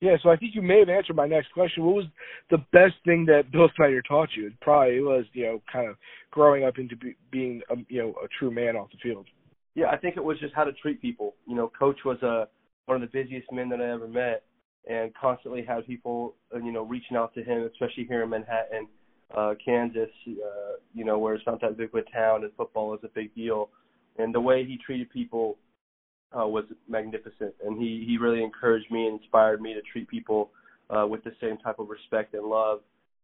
Yeah, 0.01 0.17
so 0.21 0.29
I 0.29 0.35
think 0.35 0.53
you 0.53 0.61
may 0.61 0.79
have 0.79 0.89
answered 0.89 1.15
my 1.15 1.27
next 1.27 1.53
question. 1.53 1.83
What 1.83 1.95
was 1.95 2.05
the 2.51 2.57
best 2.73 2.95
thing 3.05 3.25
that 3.27 3.51
Bill 3.51 3.69
Snyder 3.75 4.01
taught 4.01 4.29
you? 4.35 4.47
It 4.47 4.59
probably 4.61 4.99
was, 4.99 5.25
you 5.33 5.45
know, 5.45 5.61
kind 5.71 5.89
of 5.89 5.95
growing 6.31 6.65
up 6.65 6.77
into 6.77 6.95
be, 6.95 7.15
being, 7.31 7.61
a, 7.69 7.75
you 7.87 8.01
know, 8.01 8.09
a 8.23 8.27
true 8.37 8.51
man 8.51 8.75
off 8.75 8.91
the 8.91 8.97
field. 9.01 9.25
Yeah, 9.73 9.87
I 9.87 9.97
think 9.97 10.17
it 10.17 10.23
was 10.23 10.39
just 10.39 10.53
how 10.53 10.63
to 10.63 10.73
treat 10.73 11.01
people. 11.01 11.35
You 11.47 11.55
know, 11.55 11.71
Coach 11.77 11.99
was 12.05 12.17
a 12.23 12.27
uh, 12.27 12.45
one 12.85 13.01
of 13.01 13.09
the 13.09 13.23
busiest 13.23 13.51
men 13.51 13.69
that 13.69 13.81
I 13.81 13.89
ever 13.91 14.07
met, 14.07 14.43
and 14.87 15.11
constantly 15.15 15.63
had 15.65 15.87
people, 15.87 16.35
uh, 16.53 16.59
you 16.59 16.71
know, 16.71 16.83
reaching 16.83 17.17
out 17.17 17.33
to 17.33 17.43
him, 17.43 17.67
especially 17.73 18.05
here 18.05 18.21
in 18.23 18.29
Manhattan, 18.29 18.87
uh, 19.35 19.53
Kansas, 19.63 20.09
uh, 20.27 20.77
you 20.93 21.03
know, 21.03 21.17
where 21.17 21.33
it's 21.33 21.45
not 21.47 21.59
that 21.61 21.77
big 21.77 21.89
of 21.89 21.95
a 21.95 22.11
town 22.11 22.43
and 22.43 22.53
football 22.55 22.93
is 22.93 22.99
a 23.03 23.07
big 23.07 23.33
deal. 23.33 23.69
And 24.17 24.33
the 24.33 24.39
way 24.39 24.63
he 24.63 24.77
treated 24.77 25.09
people 25.09 25.57
uh, 26.37 26.47
was 26.47 26.65
magnificent, 26.87 27.53
and 27.65 27.77
he 27.81 28.03
he 28.07 28.17
really 28.17 28.43
encouraged 28.43 28.91
me 28.91 29.07
and 29.07 29.19
inspired 29.19 29.61
me 29.61 29.73
to 29.73 29.81
treat 29.81 30.07
people 30.07 30.51
uh, 30.89 31.05
with 31.07 31.23
the 31.23 31.31
same 31.41 31.57
type 31.57 31.79
of 31.79 31.89
respect 31.89 32.33
and 32.33 32.45
love. 32.45 32.79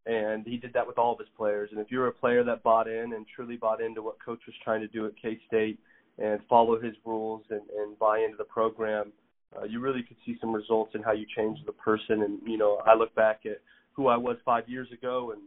And 0.05 0.45
he 0.47 0.57
did 0.57 0.73
that 0.73 0.87
with 0.87 0.97
all 0.97 1.13
of 1.13 1.19
his 1.19 1.27
players. 1.37 1.69
And 1.71 1.79
if 1.79 1.91
you're 1.91 2.07
a 2.07 2.11
player 2.11 2.43
that 2.43 2.63
bought 2.63 2.87
in 2.87 3.13
and 3.13 3.25
truly 3.35 3.55
bought 3.55 3.81
into 3.81 4.01
what 4.01 4.15
coach 4.23 4.39
was 4.47 4.55
trying 4.63 4.81
to 4.81 4.87
do 4.87 5.05
at 5.05 5.11
K 5.21 5.39
State 5.47 5.77
and 6.17 6.39
follow 6.49 6.79
his 6.79 6.95
rules 7.05 7.43
and, 7.51 7.61
and 7.77 7.99
buy 7.99 8.19
into 8.19 8.37
the 8.37 8.43
program, 8.45 9.11
uh, 9.55 9.63
you 9.65 9.79
really 9.79 10.01
could 10.01 10.17
see 10.25 10.37
some 10.41 10.53
results 10.53 10.95
in 10.95 11.03
how 11.03 11.11
you 11.11 11.25
change 11.35 11.59
the 11.65 11.71
person. 11.73 12.23
And 12.23 12.39
you 12.45 12.57
know, 12.57 12.81
I 12.85 12.95
look 12.95 13.13
back 13.13 13.41
at 13.45 13.61
who 13.93 14.07
I 14.07 14.17
was 14.17 14.37
five 14.43 14.67
years 14.67 14.87
ago, 14.91 15.33
and 15.33 15.41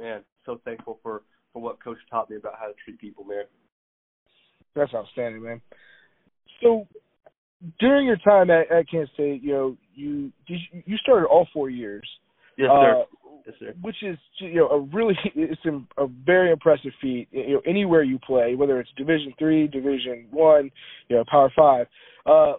man, 0.00 0.22
so 0.44 0.60
thankful 0.64 0.98
for 1.02 1.22
for 1.52 1.62
what 1.62 1.82
coach 1.82 1.98
taught 2.10 2.28
me 2.30 2.36
about 2.36 2.54
how 2.58 2.66
to 2.66 2.74
treat 2.84 2.98
people, 2.98 3.24
man. 3.24 3.44
That's 4.74 4.92
outstanding, 4.92 5.42
man. 5.42 5.60
So 6.64 6.86
during 7.78 8.06
your 8.06 8.16
time 8.16 8.50
at, 8.50 8.70
at 8.70 8.88
Kansas 8.90 9.12
State, 9.14 9.42
you 9.42 9.52
know, 9.52 9.76
you 9.94 10.32
you 10.46 10.96
started 10.98 11.26
all 11.26 11.46
four 11.52 11.70
years. 11.70 12.08
Yes, 12.56 12.68
sir. 12.68 13.02
Uh, 13.02 13.04
yes, 13.46 13.54
sir. 13.58 13.74
Which 13.80 14.02
is 14.02 14.18
you 14.38 14.56
know 14.56 14.68
a 14.68 14.80
really 14.80 15.16
it's 15.34 15.60
a 15.98 16.06
very 16.26 16.50
impressive 16.50 16.92
feat. 17.00 17.28
You 17.30 17.54
know, 17.54 17.62
anywhere 17.66 18.02
you 18.02 18.18
play, 18.18 18.54
whether 18.54 18.80
it's 18.80 18.90
Division 18.96 19.34
three, 19.38 19.68
Division 19.68 20.26
one, 20.30 20.70
you 21.08 21.16
know, 21.16 21.24
Power 21.30 21.52
five. 21.54 21.86
Uh, 22.26 22.54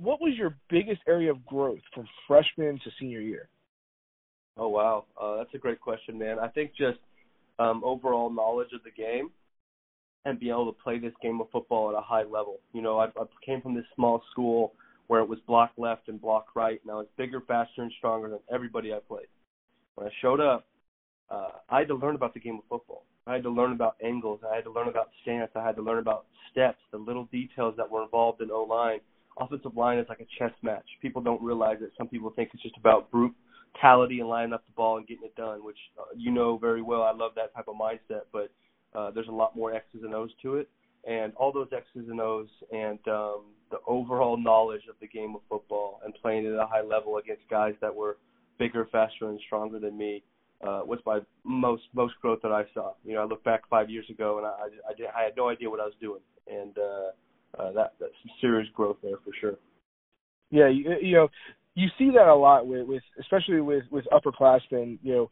what 0.00 0.20
was 0.20 0.34
your 0.36 0.56
biggest 0.70 1.00
area 1.06 1.30
of 1.30 1.44
growth 1.46 1.80
from 1.94 2.06
freshman 2.26 2.80
to 2.82 2.90
senior 2.98 3.20
year? 3.20 3.48
Oh 4.56 4.68
wow, 4.68 5.04
uh, 5.20 5.36
that's 5.36 5.54
a 5.54 5.58
great 5.58 5.80
question, 5.80 6.18
man. 6.18 6.38
I 6.38 6.48
think 6.48 6.72
just 6.76 6.98
um, 7.58 7.82
overall 7.84 8.30
knowledge 8.30 8.70
of 8.74 8.82
the 8.84 8.90
game 8.90 9.30
and 10.24 10.38
be 10.38 10.50
able 10.50 10.72
to 10.72 10.82
play 10.82 10.98
this 10.98 11.12
game 11.22 11.40
of 11.40 11.50
football 11.50 11.90
at 11.90 11.98
a 11.98 12.00
high 12.00 12.22
level. 12.22 12.60
You 12.72 12.82
know, 12.82 12.98
I, 12.98 13.06
I 13.06 13.24
came 13.44 13.60
from 13.60 13.74
this 13.74 13.84
small 13.94 14.22
school 14.30 14.72
where 15.08 15.20
it 15.20 15.28
was 15.28 15.38
block 15.46 15.72
left 15.76 16.08
and 16.08 16.20
block 16.20 16.46
right, 16.54 16.80
and 16.82 16.90
I 16.90 16.94
was 16.94 17.06
bigger, 17.16 17.40
faster, 17.40 17.82
and 17.82 17.92
stronger 17.98 18.28
than 18.28 18.38
everybody 18.52 18.92
I 18.92 18.98
played. 19.06 19.26
When 19.96 20.06
I 20.06 20.10
showed 20.20 20.40
up, 20.40 20.66
uh, 21.30 21.48
I 21.68 21.80
had 21.80 21.88
to 21.88 21.94
learn 21.94 22.14
about 22.14 22.34
the 22.34 22.40
game 22.40 22.56
of 22.56 22.64
football. 22.68 23.04
I 23.26 23.34
had 23.34 23.42
to 23.44 23.50
learn 23.50 23.72
about 23.72 23.96
angles. 24.04 24.40
I 24.50 24.54
had 24.54 24.64
to 24.64 24.70
learn 24.70 24.88
about 24.88 25.10
stance. 25.22 25.50
I 25.54 25.64
had 25.64 25.76
to 25.76 25.82
learn 25.82 25.98
about 25.98 26.26
steps, 26.50 26.78
the 26.90 26.98
little 26.98 27.26
details 27.26 27.74
that 27.76 27.90
were 27.90 28.02
involved 28.02 28.40
in 28.40 28.50
O 28.50 28.62
line. 28.62 29.00
Offensive 29.38 29.76
line 29.76 29.98
is 29.98 30.06
like 30.08 30.20
a 30.20 30.26
chess 30.38 30.52
match. 30.62 30.84
People 31.00 31.22
don't 31.22 31.42
realize 31.42 31.78
it. 31.80 31.92
Some 31.96 32.08
people 32.08 32.30
think 32.34 32.50
it's 32.52 32.62
just 32.62 32.76
about 32.76 33.10
brutality 33.10 34.20
and 34.20 34.28
lining 34.28 34.52
up 34.52 34.64
the 34.66 34.72
ball 34.76 34.98
and 34.98 35.06
getting 35.06 35.24
it 35.24 35.34
done, 35.36 35.64
which 35.64 35.78
uh, 35.98 36.04
you 36.16 36.30
know 36.30 36.58
very 36.58 36.82
well. 36.82 37.02
I 37.02 37.12
love 37.12 37.32
that 37.36 37.54
type 37.54 37.66
of 37.68 37.76
mindset, 37.76 38.22
but 38.32 38.50
uh, 38.94 39.10
there's 39.10 39.28
a 39.28 39.32
lot 39.32 39.56
more 39.56 39.74
X's 39.74 40.02
and 40.02 40.14
O's 40.14 40.30
to 40.42 40.56
it, 40.56 40.68
and 41.06 41.32
all 41.36 41.52
those 41.52 41.68
X's 41.72 42.08
and 42.08 42.20
O's 42.20 42.48
and 42.72 42.98
um, 43.08 43.42
the 43.70 43.78
overall 43.86 44.36
knowledge 44.36 44.82
of 44.88 44.96
the 45.00 45.08
game 45.08 45.34
of 45.34 45.40
football 45.48 46.00
and 46.04 46.14
playing 46.22 46.46
at 46.46 46.52
a 46.52 46.66
high 46.66 46.82
level 46.82 47.16
against 47.16 47.42
guys 47.50 47.74
that 47.80 47.94
were 47.94 48.18
bigger, 48.58 48.86
faster, 48.92 49.28
and 49.28 49.40
stronger 49.46 49.78
than 49.78 49.96
me 49.96 50.22
uh, 50.62 50.82
was 50.84 51.00
my 51.04 51.20
most 51.44 51.82
most 51.94 52.14
growth 52.20 52.40
that 52.42 52.52
I 52.52 52.64
saw. 52.74 52.92
You 53.04 53.14
know, 53.14 53.22
I 53.22 53.24
look 53.24 53.42
back 53.44 53.62
five 53.68 53.90
years 53.90 54.06
ago 54.10 54.38
and 54.38 54.46
I 54.46 54.50
I, 54.88 54.94
did, 54.94 55.06
I 55.16 55.24
had 55.24 55.36
no 55.36 55.48
idea 55.48 55.68
what 55.68 55.80
I 55.80 55.84
was 55.84 55.94
doing, 56.00 56.20
and 56.46 56.76
uh, 56.78 57.60
uh, 57.60 57.72
that 57.72 57.94
that's 57.98 58.12
some 58.22 58.32
serious 58.40 58.68
growth 58.74 58.96
there 59.02 59.16
for 59.24 59.32
sure. 59.40 59.56
Yeah, 60.50 60.68
you, 60.68 60.96
you 61.00 61.14
know, 61.14 61.28
you 61.74 61.88
see 61.98 62.10
that 62.10 62.28
a 62.28 62.34
lot 62.34 62.66
with 62.66 62.86
with 62.86 63.02
especially 63.18 63.60
with 63.60 63.84
with 63.90 64.04
upperclassmen. 64.12 64.98
You 65.02 65.14
know, 65.14 65.30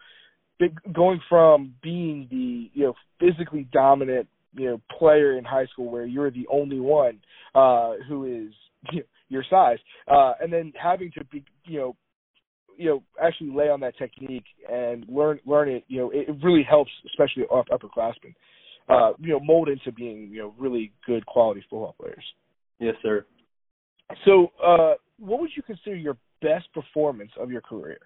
going 0.93 1.21
from 1.29 1.75
being 1.83 2.27
the 2.31 2.71
you 2.73 2.87
know 2.87 2.95
physically 3.19 3.67
dominant 3.73 4.29
you 4.55 4.67
know 4.67 4.81
player 4.99 5.39
in 5.39 5.45
high 5.45 5.67
school 5.67 5.91
where 5.91 6.07
you're 6.07 6.31
the 6.31 6.47
only 6.51 6.81
one 6.81 7.19
uh 7.55 7.95
who 8.09 8.25
is 8.25 8.53
you 8.93 8.99
know, 9.01 9.05
your 9.29 9.45
size 9.49 9.79
uh 10.09 10.33
and 10.41 10.53
then 10.53 10.73
having 10.81 11.11
to 11.13 11.25
be 11.25 11.45
you 11.65 11.79
know 11.79 11.97
you 12.77 12.87
know 12.89 13.03
actually 13.23 13.51
lay 13.51 13.69
on 13.69 13.81
that 13.81 13.97
technique 13.97 14.45
and 14.71 15.05
learn 15.09 15.39
learn 15.47 15.69
it 15.69 15.85
you 15.89 15.99
know 15.99 16.11
it, 16.11 16.29
it 16.29 16.37
really 16.43 16.65
helps 16.69 16.91
especially 17.07 17.45
off 17.45 17.67
upperclassmen 17.69 18.35
uh, 18.91 19.13
you 19.21 19.29
know, 19.29 19.41
mold 19.41 19.69
into 19.69 19.93
being, 19.93 20.29
you 20.31 20.39
know, 20.39 20.55
really 20.59 20.93
good 21.07 21.25
quality 21.27 21.61
football 21.71 21.95
players. 21.99 22.25
Yes, 22.79 22.95
sir. 23.03 23.25
So, 24.25 24.49
uh, 24.63 24.95
what 25.19 25.41
would 25.41 25.51
you 25.57 25.63
consider 25.63 25.97
your 25.97 26.17
best 26.43 26.67
performance 26.75 27.31
of 27.39 27.51
your 27.51 27.61
career? 27.61 27.99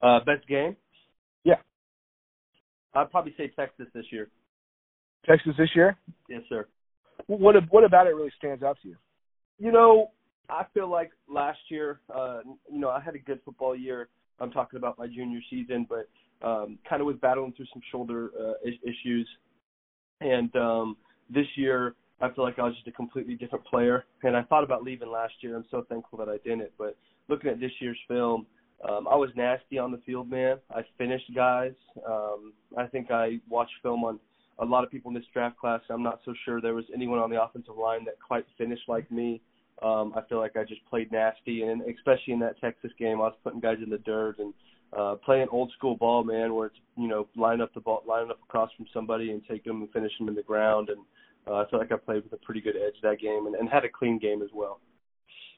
Uh, 0.00 0.20
best 0.20 0.46
game? 0.48 0.76
I'd 2.98 3.10
probably 3.10 3.34
say 3.36 3.48
Texas 3.48 3.86
this 3.94 4.06
year. 4.10 4.28
Texas 5.26 5.52
this 5.58 5.70
year? 5.74 5.96
Yes, 6.28 6.42
sir. 6.48 6.66
What 7.26 7.56
what 7.70 7.84
about 7.84 8.06
it 8.06 8.14
really 8.14 8.32
stands 8.38 8.62
out 8.62 8.78
to 8.82 8.88
you? 8.88 8.96
You 9.58 9.72
know, 9.72 10.10
I 10.48 10.64
feel 10.72 10.88
like 10.88 11.10
last 11.28 11.58
year, 11.68 12.00
uh, 12.14 12.40
you 12.70 12.78
know, 12.78 12.88
I 12.88 13.00
had 13.00 13.14
a 13.14 13.18
good 13.18 13.40
football 13.44 13.76
year. 13.76 14.08
I'm 14.40 14.50
talking 14.50 14.78
about 14.78 14.98
my 14.98 15.06
junior 15.06 15.40
season, 15.50 15.86
but 15.88 16.08
um, 16.46 16.78
kind 16.88 17.00
of 17.00 17.06
was 17.06 17.16
battling 17.20 17.52
through 17.56 17.66
some 17.72 17.82
shoulder 17.90 18.30
uh, 18.40 18.52
issues. 18.64 19.28
And 20.20 20.54
um, 20.56 20.96
this 21.28 21.46
year, 21.56 21.94
I 22.20 22.30
feel 22.30 22.44
like 22.44 22.58
I 22.58 22.62
was 22.62 22.74
just 22.74 22.86
a 22.86 22.92
completely 22.92 23.34
different 23.34 23.64
player. 23.64 24.04
And 24.22 24.36
I 24.36 24.42
thought 24.42 24.64
about 24.64 24.82
leaving 24.84 25.10
last 25.10 25.34
year. 25.40 25.56
I'm 25.56 25.64
so 25.70 25.84
thankful 25.88 26.18
that 26.18 26.28
I 26.28 26.38
didn't. 26.38 26.70
But 26.78 26.96
looking 27.28 27.50
at 27.50 27.60
this 27.60 27.72
year's 27.80 27.98
film, 28.06 28.46
um, 28.86 29.08
I 29.08 29.16
was 29.16 29.30
nasty 29.34 29.78
on 29.78 29.90
the 29.90 29.98
field, 30.06 30.30
man. 30.30 30.58
I 30.70 30.82
finished 30.96 31.30
guys. 31.34 31.74
Um, 32.06 32.52
I 32.76 32.86
think 32.86 33.10
I 33.10 33.40
watched 33.48 33.72
film 33.82 34.04
on 34.04 34.20
a 34.60 34.64
lot 34.64 34.84
of 34.84 34.90
people 34.90 35.10
in 35.10 35.14
this 35.14 35.24
draft 35.32 35.56
class. 35.58 35.80
I'm 35.90 36.02
not 36.02 36.20
so 36.24 36.34
sure 36.44 36.60
there 36.60 36.74
was 36.74 36.84
anyone 36.94 37.18
on 37.18 37.30
the 37.30 37.42
offensive 37.42 37.76
line 37.76 38.04
that 38.04 38.14
quite 38.24 38.44
finished 38.56 38.88
like 38.88 39.10
me. 39.10 39.40
Um, 39.82 40.12
I 40.16 40.22
feel 40.28 40.38
like 40.38 40.56
I 40.56 40.64
just 40.64 40.84
played 40.86 41.12
nasty, 41.12 41.62
and 41.62 41.82
especially 41.82 42.32
in 42.32 42.40
that 42.40 42.60
Texas 42.60 42.90
game, 42.98 43.16
I 43.20 43.26
was 43.26 43.34
putting 43.44 43.60
guys 43.60 43.78
in 43.82 43.90
the 43.90 43.98
dirt 43.98 44.38
and 44.38 44.52
uh, 44.96 45.14
playing 45.24 45.48
old 45.52 45.72
school 45.76 45.96
ball, 45.96 46.24
man, 46.24 46.54
where 46.54 46.66
it's 46.66 46.76
you 46.96 47.08
know 47.08 47.28
line 47.36 47.60
up 47.60 47.72
the 47.74 47.80
ball, 47.80 48.02
line 48.06 48.30
up 48.30 48.40
across 48.42 48.70
from 48.76 48.86
somebody 48.92 49.30
and 49.30 49.42
take 49.46 49.64
them 49.64 49.82
and 49.82 49.90
finish 49.92 50.12
them 50.18 50.28
in 50.28 50.34
the 50.34 50.42
ground. 50.42 50.88
And 50.88 50.98
uh, 51.46 51.62
I 51.62 51.70
feel 51.70 51.78
like 51.78 51.92
I 51.92 51.96
played 51.96 52.24
with 52.24 52.32
a 52.32 52.44
pretty 52.44 52.60
good 52.60 52.74
edge 52.76 52.94
that 53.02 53.20
game, 53.20 53.46
and, 53.46 53.54
and 53.54 53.68
had 53.68 53.84
a 53.84 53.88
clean 53.88 54.18
game 54.18 54.42
as 54.42 54.50
well. 54.52 54.80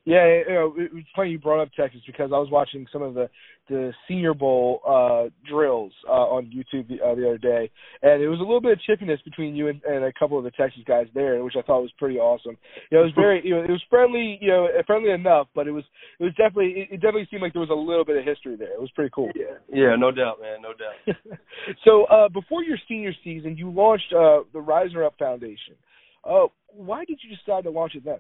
Yeah, 0.07 0.25
you 0.49 0.55
know, 0.55 0.75
it 0.79 0.95
was 0.95 1.05
funny 1.15 1.31
you 1.31 1.39
brought 1.39 1.61
up 1.61 1.69
Texas 1.79 2.01
because 2.07 2.31
I 2.33 2.39
was 2.39 2.49
watching 2.51 2.87
some 2.93 3.03
of 3.03 3.15
the 3.15 3.29
the 3.69 3.93
Senior 4.09 4.33
Bowl 4.33 4.81
uh 4.89 5.29
drills 5.47 5.93
uh 6.09 6.13
on 6.13 6.47
YouTube 6.47 6.89
the, 6.89 7.05
uh, 7.05 7.15
the 7.15 7.29
other 7.29 7.39
day, 7.39 7.71
and 8.03 8.23
it 8.23 8.29
was 8.29 8.39
a 8.39 8.43
little 8.43 8.63
bit 8.63 8.73
of 8.73 8.81
chippiness 8.89 9.23
between 9.25 9.55
you 9.55 9.69
and, 9.69 9.83
and 9.85 10.05
a 10.05 10.13
couple 10.19 10.39
of 10.39 10.45
the 10.45 10.51
Texas 10.53 10.83
guys 10.87 11.07
there, 11.15 11.45
which 11.45 11.55
I 11.57 11.63
thought 11.63 11.83
was 11.83 11.93
pretty 11.99 12.19
awesome. 12.19 12.57
You 12.91 12.97
know, 12.97 13.03
it 13.03 13.13
was 13.13 13.15
very, 13.15 13.43
you 13.45 13.55
know, 13.55 13.63
it 13.63 13.71
was 13.71 13.85
friendly, 13.91 14.39
you 14.41 14.49
know, 14.49 14.69
friendly 14.87 15.11
enough, 15.11 15.49
but 15.55 15.69
it 15.69 15.73
was 15.73 15.85
it 16.19 16.25
was 16.25 16.33
definitely 16.33 16.81
it, 16.81 16.89
it 16.93 16.97
definitely 16.97 17.29
seemed 17.31 17.43
like 17.43 17.53
there 17.53 17.61
was 17.61 17.71
a 17.71 17.75
little 17.75 18.05
bit 18.05 18.17
of 18.17 18.25
history 18.25 18.57
there. 18.57 18.73
It 18.73 18.81
was 18.81 18.91
pretty 18.93 19.11
cool. 19.15 19.31
Yeah, 19.35 19.61
yeah, 19.71 19.97
no 19.97 20.11
doubt, 20.11 20.41
man, 20.41 20.63
no 20.63 20.73
doubt. 20.73 21.39
so, 21.85 22.05
uh 22.05 22.31
before 22.31 22.65
your 22.65 22.79
senior 22.89 23.13
season, 23.23 23.55
you 23.59 23.71
launched 23.71 24.15
uh 24.15 24.49
the 24.55 24.61
Risner 24.65 25.05
Up 25.05 25.15
Foundation. 25.19 25.77
Uh, 26.25 26.47
why 26.69 27.05
did 27.05 27.21
you 27.23 27.35
decide 27.35 27.65
to 27.65 27.71
launch 27.71 27.95
it 27.95 28.05
then? 28.05 28.19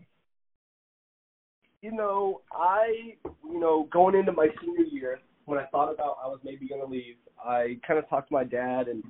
You 1.82 1.92
know, 1.92 2.42
I, 2.52 3.14
you 3.44 3.60
know, 3.60 3.88
going 3.92 4.14
into 4.14 4.32
my 4.32 4.48
senior 4.60 4.84
year, 4.84 5.20
when 5.46 5.58
I 5.58 5.66
thought 5.66 5.92
about 5.92 6.18
I 6.22 6.28
was 6.28 6.38
maybe 6.44 6.68
going 6.68 6.80
to 6.80 6.86
leave, 6.86 7.16
I 7.42 7.78
kind 7.86 7.98
of 7.98 8.08
talked 8.08 8.28
to 8.28 8.34
my 8.34 8.44
dad, 8.44 8.88
and 8.88 9.02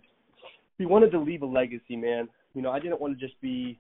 he 0.79 0.87
wanted 0.87 1.11
to 1.11 1.21
leave 1.21 1.43
a 1.43 1.47
legacy, 1.47 1.97
man. 1.97 2.29
You 2.55 2.63
know, 2.63 2.71
I 2.71 2.79
didn't 2.79 3.01
want 3.01 3.19
to 3.19 3.27
just 3.27 3.41
be 3.41 3.79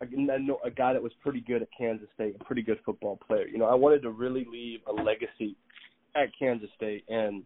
a, 0.00 0.04
a 0.04 0.70
guy 0.70 0.92
that 0.92 1.02
was 1.02 1.12
pretty 1.22 1.40
good 1.40 1.62
at 1.62 1.68
Kansas 1.76 2.08
State, 2.14 2.36
a 2.40 2.44
pretty 2.44 2.62
good 2.62 2.78
football 2.84 3.18
player. 3.26 3.46
You 3.46 3.58
know, 3.58 3.66
I 3.66 3.74
wanted 3.74 4.02
to 4.02 4.10
really 4.10 4.46
leave 4.50 4.80
a 4.86 4.92
legacy 4.92 5.56
at 6.14 6.28
Kansas 6.38 6.70
State, 6.76 7.04
and 7.08 7.42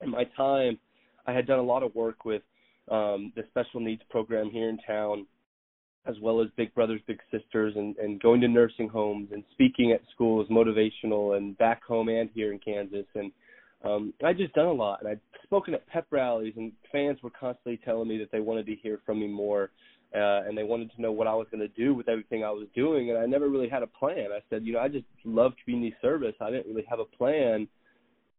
in 0.00 0.10
my 0.10 0.24
time, 0.36 0.78
I 1.26 1.32
had 1.32 1.46
done 1.46 1.58
a 1.58 1.62
lot 1.62 1.82
of 1.82 1.94
work 1.94 2.24
with 2.24 2.42
um, 2.90 3.32
the 3.34 3.44
special 3.48 3.80
needs 3.80 4.02
program 4.10 4.50
here 4.50 4.68
in 4.68 4.78
town 4.86 5.26
as 6.06 6.16
well 6.20 6.42
as 6.42 6.48
Big 6.56 6.74
Brothers 6.74 7.00
Big 7.06 7.18
Sisters 7.30 7.74
and, 7.76 7.96
and 7.96 8.20
going 8.20 8.40
to 8.42 8.48
nursing 8.48 8.88
homes 8.88 9.28
and 9.32 9.42
speaking 9.52 9.92
at 9.92 10.00
schools 10.14 10.48
motivational 10.50 11.36
and 11.36 11.56
back 11.58 11.82
home 11.84 12.08
and 12.08 12.28
here 12.34 12.52
in 12.52 12.58
Kansas 12.58 13.06
and 13.14 13.32
um 13.84 14.12
I 14.24 14.32
just 14.32 14.54
done 14.54 14.66
a 14.66 14.72
lot 14.72 15.00
and 15.00 15.08
I'd 15.08 15.20
spoken 15.44 15.74
at 15.74 15.86
pep 15.86 16.06
rallies 16.10 16.54
and 16.56 16.72
fans 16.92 17.18
were 17.22 17.30
constantly 17.30 17.80
telling 17.84 18.08
me 18.08 18.18
that 18.18 18.30
they 18.30 18.40
wanted 18.40 18.66
to 18.66 18.74
hear 18.74 19.00
from 19.06 19.20
me 19.20 19.28
more 19.28 19.70
uh 20.14 20.42
and 20.46 20.56
they 20.56 20.62
wanted 20.62 20.90
to 20.94 21.02
know 21.02 21.12
what 21.12 21.26
I 21.26 21.34
was 21.34 21.46
going 21.50 21.66
to 21.66 21.68
do 21.68 21.94
with 21.94 22.08
everything 22.08 22.44
I 22.44 22.50
was 22.50 22.66
doing 22.74 23.10
and 23.10 23.18
I 23.18 23.26
never 23.26 23.48
really 23.48 23.68
had 23.68 23.82
a 23.82 23.86
plan. 23.86 24.28
I 24.32 24.40
said, 24.50 24.64
you 24.64 24.74
know, 24.74 24.80
I 24.80 24.88
just 24.88 25.06
love 25.24 25.52
community 25.64 25.94
service. 26.02 26.34
I 26.40 26.50
didn't 26.50 26.66
really 26.66 26.86
have 26.88 27.00
a 27.00 27.16
plan 27.16 27.66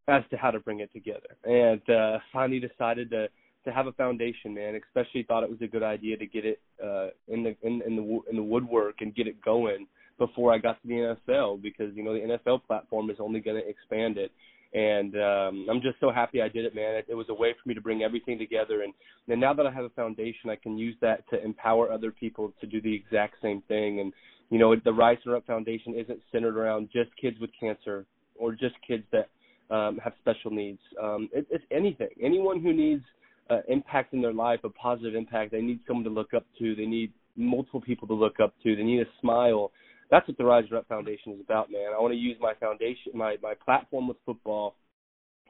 as 0.07 0.21
to 0.29 0.37
how 0.37 0.51
to 0.51 0.59
bring 0.59 0.81
it 0.81 0.93
together. 0.93 1.35
And 1.43 1.81
uh 1.89 2.19
finally 2.31 2.59
decided 2.59 3.09
to 3.09 3.27
to 3.65 3.71
have 3.71 3.87
a 3.87 3.91
foundation, 3.93 4.53
man. 4.53 4.79
Especially 4.87 5.23
thought 5.23 5.43
it 5.43 5.49
was 5.49 5.61
a 5.61 5.67
good 5.67 5.83
idea 5.83 6.17
to 6.17 6.25
get 6.25 6.45
it 6.45 6.59
uh, 6.83 7.07
in 7.27 7.43
the 7.43 7.55
in, 7.61 7.81
in 7.85 7.95
the 7.95 8.19
in 8.29 8.35
the 8.35 8.43
woodwork 8.43 8.95
and 9.01 9.15
get 9.15 9.27
it 9.27 9.41
going 9.41 9.87
before 10.17 10.53
I 10.53 10.57
got 10.57 10.81
to 10.81 10.87
the 10.87 11.15
NFL 11.29 11.61
because 11.61 11.95
you 11.95 12.03
know 12.03 12.13
the 12.13 12.37
NFL 12.37 12.65
platform 12.65 13.09
is 13.09 13.17
only 13.19 13.39
going 13.39 13.61
to 13.61 13.67
expand 13.67 14.17
it. 14.17 14.31
And 14.73 15.15
um, 15.15 15.67
I'm 15.69 15.81
just 15.81 15.99
so 16.01 16.11
happy 16.11 16.41
I 16.41 16.49
did 16.49 16.65
it, 16.65 16.75
man. 16.75 16.95
It, 16.95 17.05
it 17.07 17.15
was 17.15 17.27
a 17.29 17.33
way 17.33 17.53
for 17.53 17.69
me 17.69 17.75
to 17.75 17.81
bring 17.81 18.03
everything 18.03 18.37
together, 18.37 18.81
and, 18.83 18.93
and 19.29 19.39
now 19.39 19.53
that 19.53 19.65
I 19.65 19.71
have 19.71 19.85
a 19.85 19.89
foundation, 19.89 20.49
I 20.49 20.57
can 20.57 20.77
use 20.77 20.95
that 21.01 21.23
to 21.29 21.41
empower 21.41 21.91
other 21.91 22.11
people 22.11 22.53
to 22.59 22.67
do 22.67 22.81
the 22.81 22.93
exact 22.93 23.35
same 23.41 23.61
thing. 23.69 24.01
And 24.01 24.11
you 24.49 24.59
know, 24.59 24.75
the 24.75 24.91
Risner 24.91 25.37
Up 25.37 25.45
Foundation 25.47 25.95
isn't 25.95 26.19
centered 26.31 26.57
around 26.57 26.89
just 26.93 27.09
kids 27.19 27.37
with 27.39 27.49
cancer 27.57 28.05
or 28.35 28.51
just 28.51 28.75
kids 28.85 29.03
that 29.11 29.29
um, 29.73 29.99
have 30.03 30.13
special 30.21 30.51
needs. 30.51 30.79
Um, 31.01 31.29
it, 31.33 31.47
it's 31.49 31.63
anything, 31.71 32.09
anyone 32.21 32.61
who 32.61 32.73
needs 32.73 33.03
uh, 33.49 33.59
impact 33.67 34.13
in 34.13 34.21
their 34.21 34.33
life, 34.33 34.59
a 34.63 34.69
positive 34.69 35.15
impact. 35.15 35.51
They 35.51 35.61
need 35.61 35.79
someone 35.87 36.03
to 36.05 36.09
look 36.09 36.33
up 36.33 36.45
to. 36.59 36.75
They 36.75 36.85
need 36.85 37.11
multiple 37.35 37.81
people 37.81 38.07
to 38.07 38.13
look 38.13 38.39
up 38.39 38.53
to. 38.63 38.75
They 38.75 38.83
need 38.83 39.01
a 39.01 39.09
smile. 39.21 39.71
That's 40.11 40.27
what 40.27 40.37
the 40.37 40.45
Rise 40.45 40.65
Up 40.75 40.87
Foundation 40.87 41.33
is 41.33 41.39
about, 41.43 41.71
man. 41.71 41.91
I 41.95 42.01
want 42.01 42.13
to 42.13 42.17
use 42.17 42.37
my 42.39 42.53
foundation, 42.55 43.11
my 43.13 43.37
my 43.41 43.53
platform 43.53 44.07
with 44.07 44.17
football, 44.25 44.75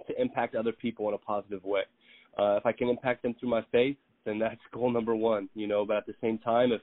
to 0.08 0.22
impact 0.22 0.56
other 0.56 0.72
people 0.72 1.08
in 1.08 1.14
a 1.14 1.18
positive 1.18 1.64
way. 1.64 1.82
Uh, 2.38 2.58
if 2.58 2.66
I 2.66 2.72
can 2.72 2.90
impact 2.90 3.24
them 3.24 3.36
through 3.40 3.50
my 3.50 3.66
faith, 3.72 3.98
then 4.26 4.40
that's 4.40 4.60
goal 4.74 4.92
number 4.92 5.16
one. 5.16 5.50
You 5.56 5.68
know, 5.68 5.86
but 5.86 5.98
at 5.98 6.06
the 6.06 6.16
same 6.22 6.38
time, 6.40 6.72
if 6.72 6.82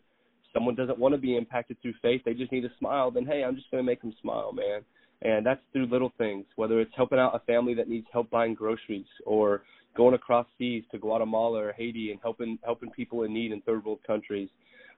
someone 0.52 0.75
doesn't 0.75 0.99
want 0.99 1.14
to 1.14 1.21
be 1.21 1.37
impacted 1.37 1.76
through 1.83 1.95
faith, 2.02 2.23
they 2.25 2.35
just 2.35 2.52
need 2.52 2.64
a 2.64 2.73
smile. 2.78 3.11
Then 3.11 3.26
hey, 3.26 3.45
I'm 3.45 3.57
just 3.57 3.71
going 3.71 3.83
to 3.83 3.90
make 3.90 4.00
them 4.00 4.14
smile, 4.21 4.52
man. 4.52 4.83
And 5.23 5.47
that's 5.47 5.61
through 5.73 5.87
little 5.87 6.12
things, 6.19 6.47
whether 6.57 6.81
it's 6.81 6.90
helping 6.97 7.19
out 7.19 7.35
a 7.35 7.38
family 7.40 7.75
that 7.75 7.88
needs 7.88 8.07
help 8.12 8.28
buying 8.31 8.54
groceries 8.54 9.07
or 9.25 9.62
going 9.97 10.15
across 10.15 10.47
seas 10.59 10.85
to 10.93 10.99
Guatemala 10.99 11.59
or 11.59 11.73
Haiti 11.73 12.11
and 12.11 12.21
helping 12.23 12.59
helping 12.65 12.91
people 12.91 13.25
in 13.25 13.33
need 13.33 13.53
in 13.53 13.61
third 13.63 13.85
world 13.85 14.01
countries. 14.07 14.49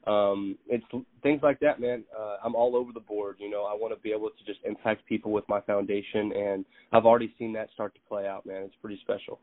Um, 0.06 0.58
it's 0.68 0.84
things 1.22 1.40
like 1.42 1.60
that, 1.60 1.80
man. 1.80 2.04
Uh, 2.16 2.36
I'm 2.44 2.54
all 2.54 2.76
over 2.76 2.92
the 2.92 3.00
board. 3.00 3.36
You 3.38 3.50
know, 3.50 3.64
I 3.64 3.74
want 3.74 3.94
to 3.94 4.00
be 4.00 4.12
able 4.12 4.28
to 4.28 4.44
just 4.46 4.60
impact 4.64 5.06
people 5.06 5.32
with 5.32 5.48
my 5.48 5.60
foundation, 5.62 6.32
and 6.32 6.64
I've 6.92 7.06
already 7.06 7.32
seen 7.38 7.52
that 7.54 7.70
start 7.72 7.94
to 7.94 8.00
play 8.08 8.26
out, 8.26 8.44
man. 8.44 8.62
It's 8.64 8.74
pretty 8.82 9.00
special. 9.00 9.40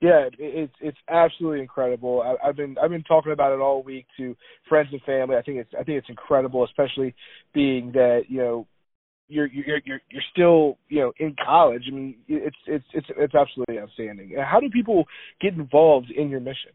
Yeah, 0.00 0.28
it's 0.38 0.74
it's 0.80 0.98
absolutely 1.08 1.60
incredible. 1.60 2.22
I, 2.22 2.48
I've 2.48 2.56
been 2.56 2.76
I've 2.80 2.90
been 2.90 3.02
talking 3.04 3.32
about 3.32 3.52
it 3.52 3.60
all 3.60 3.82
week 3.82 4.06
to 4.18 4.36
friends 4.68 4.90
and 4.92 5.00
family. 5.02 5.36
I 5.36 5.42
think 5.42 5.58
it's 5.58 5.70
I 5.72 5.82
think 5.84 5.98
it's 5.98 6.10
incredible, 6.10 6.64
especially 6.64 7.14
being 7.54 7.92
that 7.92 8.24
you 8.28 8.38
know 8.38 8.66
you're 9.28 9.46
you're 9.46 9.80
you're 9.84 10.00
you're 10.10 10.22
still 10.32 10.78
you 10.88 11.00
know 11.00 11.12
in 11.18 11.34
college. 11.44 11.82
I 11.90 11.94
mean, 11.94 12.16
it's 12.28 12.56
it's 12.66 12.84
it's 12.92 13.06
it's 13.16 13.34
absolutely 13.34 13.78
outstanding. 13.78 14.34
How 14.38 14.60
do 14.60 14.68
people 14.70 15.04
get 15.40 15.54
involved 15.54 16.10
in 16.10 16.28
your 16.28 16.40
mission? 16.40 16.72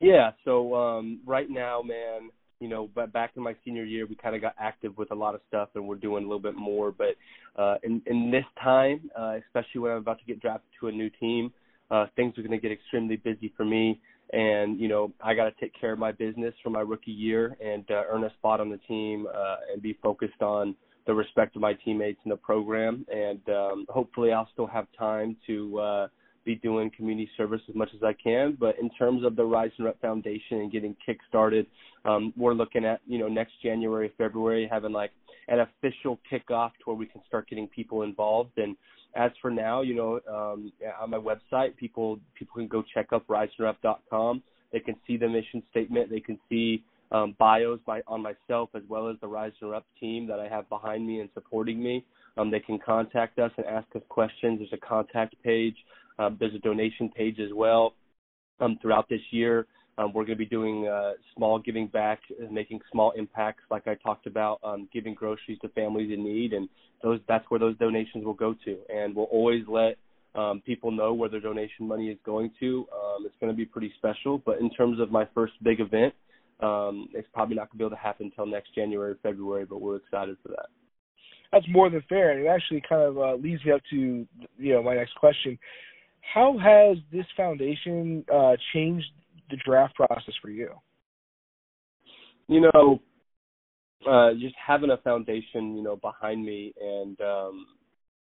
Yeah, 0.00 0.30
so 0.44 0.74
um 0.74 1.20
right 1.26 1.50
now, 1.50 1.82
man, 1.82 2.30
you 2.60 2.68
know, 2.68 2.88
but 2.94 3.12
back 3.12 3.32
in 3.36 3.42
my 3.42 3.56
senior 3.64 3.84
year, 3.84 4.06
we 4.06 4.14
kind 4.14 4.36
of 4.36 4.42
got 4.42 4.54
active 4.58 4.96
with 4.98 5.10
a 5.10 5.14
lot 5.14 5.34
of 5.34 5.40
stuff, 5.48 5.70
and 5.74 5.88
we're 5.88 5.96
doing 5.96 6.24
a 6.24 6.26
little 6.26 6.40
bit 6.42 6.54
more. 6.54 6.92
But 6.92 7.16
uh, 7.60 7.76
in 7.82 8.02
in 8.06 8.30
this 8.30 8.44
time, 8.62 9.10
uh, 9.18 9.36
especially 9.46 9.80
when 9.80 9.92
I'm 9.92 9.98
about 9.98 10.18
to 10.18 10.24
get 10.26 10.40
drafted 10.40 10.70
to 10.80 10.88
a 10.88 10.92
new 10.92 11.10
team, 11.10 11.52
uh, 11.90 12.06
things 12.16 12.36
are 12.38 12.42
going 12.42 12.52
to 12.52 12.58
get 12.58 12.70
extremely 12.70 13.16
busy 13.16 13.52
for 13.56 13.64
me. 13.64 14.00
And 14.32 14.78
you 14.78 14.88
know, 14.88 15.12
I 15.24 15.34
got 15.34 15.44
to 15.44 15.52
take 15.60 15.72
care 15.78 15.92
of 15.92 15.98
my 15.98 16.12
business 16.12 16.54
for 16.62 16.70
my 16.70 16.80
rookie 16.80 17.10
year 17.10 17.56
and 17.64 17.84
uh, 17.90 18.02
earn 18.08 18.24
a 18.24 18.30
spot 18.34 18.60
on 18.60 18.68
the 18.68 18.78
team 18.86 19.26
uh, 19.26 19.56
and 19.72 19.82
be 19.82 19.98
focused 20.02 20.40
on 20.40 20.76
the 21.06 21.14
respect 21.14 21.56
of 21.56 21.62
my 21.62 21.72
teammates 21.72 22.20
in 22.24 22.30
the 22.30 22.36
program, 22.36 23.06
and 23.12 23.40
um, 23.48 23.86
hopefully 23.88 24.32
I'll 24.32 24.48
still 24.52 24.66
have 24.66 24.86
time 24.98 25.36
to 25.46 25.78
uh, 25.78 26.08
be 26.44 26.56
doing 26.56 26.90
community 26.96 27.30
service 27.36 27.60
as 27.68 27.74
much 27.74 27.90
as 27.94 28.02
I 28.02 28.12
can. 28.12 28.56
But 28.58 28.78
in 28.78 28.90
terms 28.90 29.24
of 29.24 29.36
the 29.36 29.42
Risner 29.42 29.88
Up 29.88 30.00
Foundation 30.00 30.58
and 30.58 30.72
getting 30.72 30.96
kick 31.04 31.18
started, 31.28 31.66
um, 32.04 32.32
we're 32.36 32.54
looking 32.54 32.84
at 32.84 33.00
you 33.06 33.18
know 33.18 33.28
next 33.28 33.52
January, 33.62 34.12
February 34.18 34.68
having 34.70 34.92
like 34.92 35.12
an 35.48 35.60
official 35.60 36.18
kickoff 36.30 36.70
to 36.70 36.84
where 36.84 36.96
we 36.96 37.06
can 37.06 37.20
start 37.26 37.48
getting 37.48 37.66
people 37.68 38.02
involved. 38.02 38.56
And 38.56 38.76
as 39.16 39.32
for 39.42 39.50
now, 39.50 39.82
you 39.82 39.94
know, 39.94 40.20
um, 40.28 40.72
on 41.00 41.10
my 41.10 41.18
website, 41.18 41.76
people 41.76 42.18
people 42.34 42.54
can 42.56 42.68
go 42.68 42.84
check 42.94 43.12
up 43.12 43.26
risnerup.com. 43.26 44.42
They 44.72 44.80
can 44.80 44.94
see 45.06 45.16
the 45.16 45.28
mission 45.28 45.62
statement. 45.70 46.10
They 46.10 46.20
can 46.20 46.38
see 46.48 46.84
um, 47.10 47.34
bios 47.38 47.80
by, 47.86 48.02
on 48.06 48.22
myself 48.22 48.70
as 48.74 48.82
well 48.88 49.08
as 49.08 49.16
the 49.20 49.26
Risner 49.26 49.76
Up 49.76 49.86
team 49.98 50.26
that 50.26 50.40
I 50.40 50.48
have 50.48 50.68
behind 50.68 51.06
me 51.06 51.20
and 51.20 51.28
supporting 51.34 51.82
me. 51.82 52.04
Um, 52.36 52.50
they 52.50 52.60
can 52.60 52.78
contact 52.78 53.38
us 53.38 53.52
and 53.56 53.66
ask 53.66 53.86
us 53.96 54.02
questions. 54.08 54.60
There's 54.60 54.72
a 54.72 54.86
contact 54.86 55.34
page. 55.42 55.76
Um, 56.18 56.36
there's 56.38 56.54
a 56.54 56.58
donation 56.58 57.08
page 57.10 57.38
as 57.40 57.52
well. 57.54 57.94
Um, 58.60 58.78
throughout 58.80 59.08
this 59.08 59.22
year, 59.30 59.66
Um, 59.98 60.12
we're 60.14 60.24
going 60.24 60.38
to 60.38 60.44
be 60.48 60.56
doing 60.60 60.88
uh, 60.88 61.12
small 61.34 61.58
giving 61.58 61.88
back, 61.88 62.20
making 62.50 62.80
small 62.92 63.10
impacts, 63.22 63.64
like 63.74 63.86
I 63.86 63.96
talked 63.96 64.26
about, 64.26 64.56
um, 64.68 64.88
giving 64.96 65.14
groceries 65.14 65.58
to 65.60 65.68
families 65.80 66.10
in 66.16 66.20
need, 66.24 66.50
and 66.56 66.68
those 67.02 67.20
that's 67.30 67.46
where 67.50 67.60
those 67.64 67.76
donations 67.78 68.24
will 68.24 68.38
go 68.46 68.54
to. 68.64 68.72
And 68.88 69.14
we'll 69.14 69.32
always 69.38 69.64
let 69.80 69.94
um, 70.40 70.62
people 70.64 70.90
know 71.00 71.12
where 71.12 71.30
their 71.32 71.44
donation 71.50 71.82
money 71.94 72.08
is 72.08 72.18
going 72.24 72.50
to. 72.60 72.68
Um, 72.98 73.18
it's 73.26 73.38
going 73.40 73.52
to 73.52 73.56
be 73.56 73.66
pretty 73.66 73.92
special. 74.00 74.34
But 74.38 74.56
in 74.64 74.70
terms 74.78 75.00
of 75.00 75.10
my 75.18 75.24
first 75.36 75.54
big 75.68 75.80
event, 75.80 76.14
um, 76.62 77.08
it's 77.14 77.28
probably 77.32 77.56
not 77.56 77.70
going 77.70 77.70
to 77.70 77.76
be 77.78 77.84
able 77.84 77.96
to 77.96 78.02
happen 78.02 78.26
until 78.26 78.46
next 78.46 78.74
January, 78.74 79.14
February. 79.22 79.64
But 79.64 79.80
we're 79.80 79.96
excited 79.96 80.36
for 80.42 80.48
that. 80.48 80.66
That's 81.52 81.66
more 81.68 81.90
than 81.90 82.02
fair, 82.08 82.30
and 82.30 82.44
it 82.44 82.48
actually 82.48 82.82
kind 82.88 83.02
of 83.02 83.18
uh, 83.18 83.34
leads 83.34 83.64
me 83.64 83.72
up 83.72 83.80
to 83.90 83.96
you 84.58 84.72
know 84.74 84.82
my 84.82 84.94
next 84.94 85.14
question. 85.16 85.58
How 86.20 86.56
has 86.58 86.98
this 87.10 87.26
foundation 87.36 88.24
uh, 88.32 88.52
changed 88.72 89.06
the 89.50 89.56
draft 89.64 89.94
process 89.94 90.34
for 90.40 90.50
you? 90.50 90.70
You 92.46 92.70
know, 92.72 93.00
uh, 94.08 94.34
just 94.34 94.54
having 94.64 94.90
a 94.90 94.96
foundation, 94.98 95.76
you 95.76 95.82
know, 95.82 95.96
behind 95.96 96.44
me, 96.44 96.72
and 96.80 97.20
um, 97.20 97.66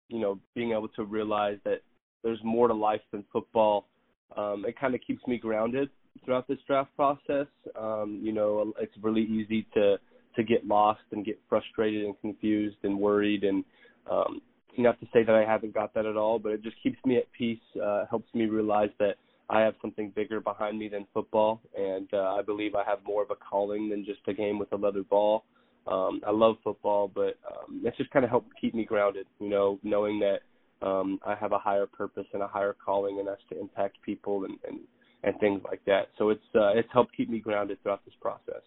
you 0.10 0.20
know, 0.20 0.39
being 0.56 0.72
able 0.72 0.89
to 0.89 1.03
realize 1.03 1.58
that 1.65 1.82
there's 2.24 2.39
more 2.44 2.67
to 2.67 2.74
life 2.74 3.01
than 3.12 3.25
football. 3.34 3.88
Um, 4.36 4.65
it 4.67 4.79
kind 4.79 4.94
of 4.94 5.01
keeps 5.06 5.25
me 5.27 5.38
grounded 5.38 5.89
throughout 6.24 6.47
this 6.47 6.59
draft 6.67 6.95
process. 6.95 7.47
Um, 7.79 8.19
you 8.21 8.33
know, 8.33 8.74
it's 8.79 8.93
really 9.01 9.24
easy 9.24 9.67
to 9.74 9.97
to 10.36 10.43
get 10.43 10.67
lost 10.67 11.01
and 11.12 11.25
get 11.25 11.39
frustrated 11.50 12.05
and 12.05 12.19
confused 12.21 12.77
and 12.83 13.00
worried 13.00 13.43
and 13.43 13.63
um, 14.09 14.39
not 14.77 15.00
to 15.00 15.07
say 15.12 15.24
that 15.24 15.33
I 15.36 15.43
haven't 15.43 15.74
got 15.74 15.93
that 15.95 16.05
at 16.05 16.15
all, 16.15 16.39
but 16.39 16.51
it 16.51 16.63
just 16.63 16.75
keeps 16.83 16.97
me 17.05 17.17
at 17.17 17.31
peace. 17.31 17.59
Uh, 17.83 18.05
helps 18.09 18.33
me 18.33 18.45
realize 18.45 18.89
that 19.00 19.15
I 19.50 19.62
have 19.62 19.75
something 19.81 20.12
bigger 20.15 20.39
behind 20.39 20.77
me 20.77 20.89
than 20.89 21.07
football, 21.13 21.62
and 21.75 22.07
uh, 22.13 22.36
I 22.36 22.41
believe 22.41 22.75
I 22.75 22.83
have 22.83 23.00
more 23.05 23.24
of 23.24 23.31
a 23.31 23.36
calling 23.36 23.89
than 23.89 24.05
just 24.05 24.19
a 24.27 24.33
game 24.33 24.59
with 24.59 24.71
a 24.74 24.75
leather 24.75 25.03
ball. 25.03 25.45
Um, 25.88 26.21
I 26.27 26.31
love 26.31 26.57
football, 26.63 27.09
but 27.13 27.38
um, 27.50 27.81
it's 27.86 27.97
just 27.97 28.12
kind 28.12 28.25
of 28.25 28.29
helped 28.29 28.51
keep 28.59 28.75
me 28.75 28.83
grounded. 28.83 29.25
You 29.39 29.50
know, 29.50 29.79
knowing 29.83 30.19
that 30.19 30.41
um, 30.86 31.19
I 31.25 31.33
have 31.36 31.53
a 31.53 31.57
higher 31.57 31.86
purpose 31.86 32.25
and 32.33 32.43
a 32.43 32.47
higher 32.47 32.75
calling, 32.86 33.19
and 33.19 33.27
that's 33.27 33.41
to 33.50 33.59
impact 33.59 33.97
people 34.05 34.45
and 34.45 34.57
and, 34.67 34.79
and 35.24 35.39
things 35.39 35.62
like 35.65 35.81
that. 35.86 36.09
So 36.17 36.29
it's 36.29 36.41
uh, 36.55 36.71
it's 36.75 36.89
helped 36.93 37.15
keep 37.15 37.29
me 37.29 37.39
grounded 37.39 37.81
throughout 37.81 38.03
this 38.05 38.13
process. 38.21 38.62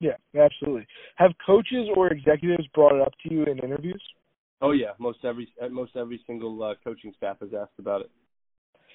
Yeah, 0.00 0.16
absolutely. 0.38 0.86
Have 1.16 1.32
coaches 1.44 1.88
or 1.94 2.08
executives 2.08 2.66
brought 2.74 2.94
it 2.94 3.02
up 3.02 3.12
to 3.22 3.34
you 3.34 3.44
in 3.44 3.58
interviews? 3.58 4.02
Oh 4.62 4.72
yeah, 4.72 4.92
most 4.98 5.18
every 5.24 5.52
most 5.70 5.96
every 5.96 6.20
single 6.26 6.62
uh, 6.62 6.74
coaching 6.82 7.12
staff 7.16 7.36
has 7.40 7.50
asked 7.58 7.78
about 7.78 8.02
it. 8.02 8.10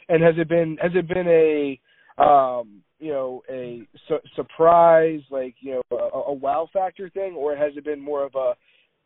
And 0.10 0.24
has 0.24 0.36
it 0.38 0.50
been 0.50 0.78
has 0.82 0.92
it 0.96 1.08
been 1.08 1.28
a 1.28 1.80
um, 2.22 2.82
you 3.00 3.12
know 3.12 3.42
a 3.50 3.88
su- 4.08 4.20
surprise 4.36 5.22
like 5.30 5.56
you 5.60 5.82
know 5.90 5.98
a, 5.98 6.30
a 6.30 6.34
wow 6.34 6.68
factor 6.74 7.10
thing, 7.10 7.34
or 7.34 7.56
has 7.56 7.74
it 7.76 7.86
been 7.86 8.02
more 8.02 8.24
of 8.24 8.36
a 8.36 8.54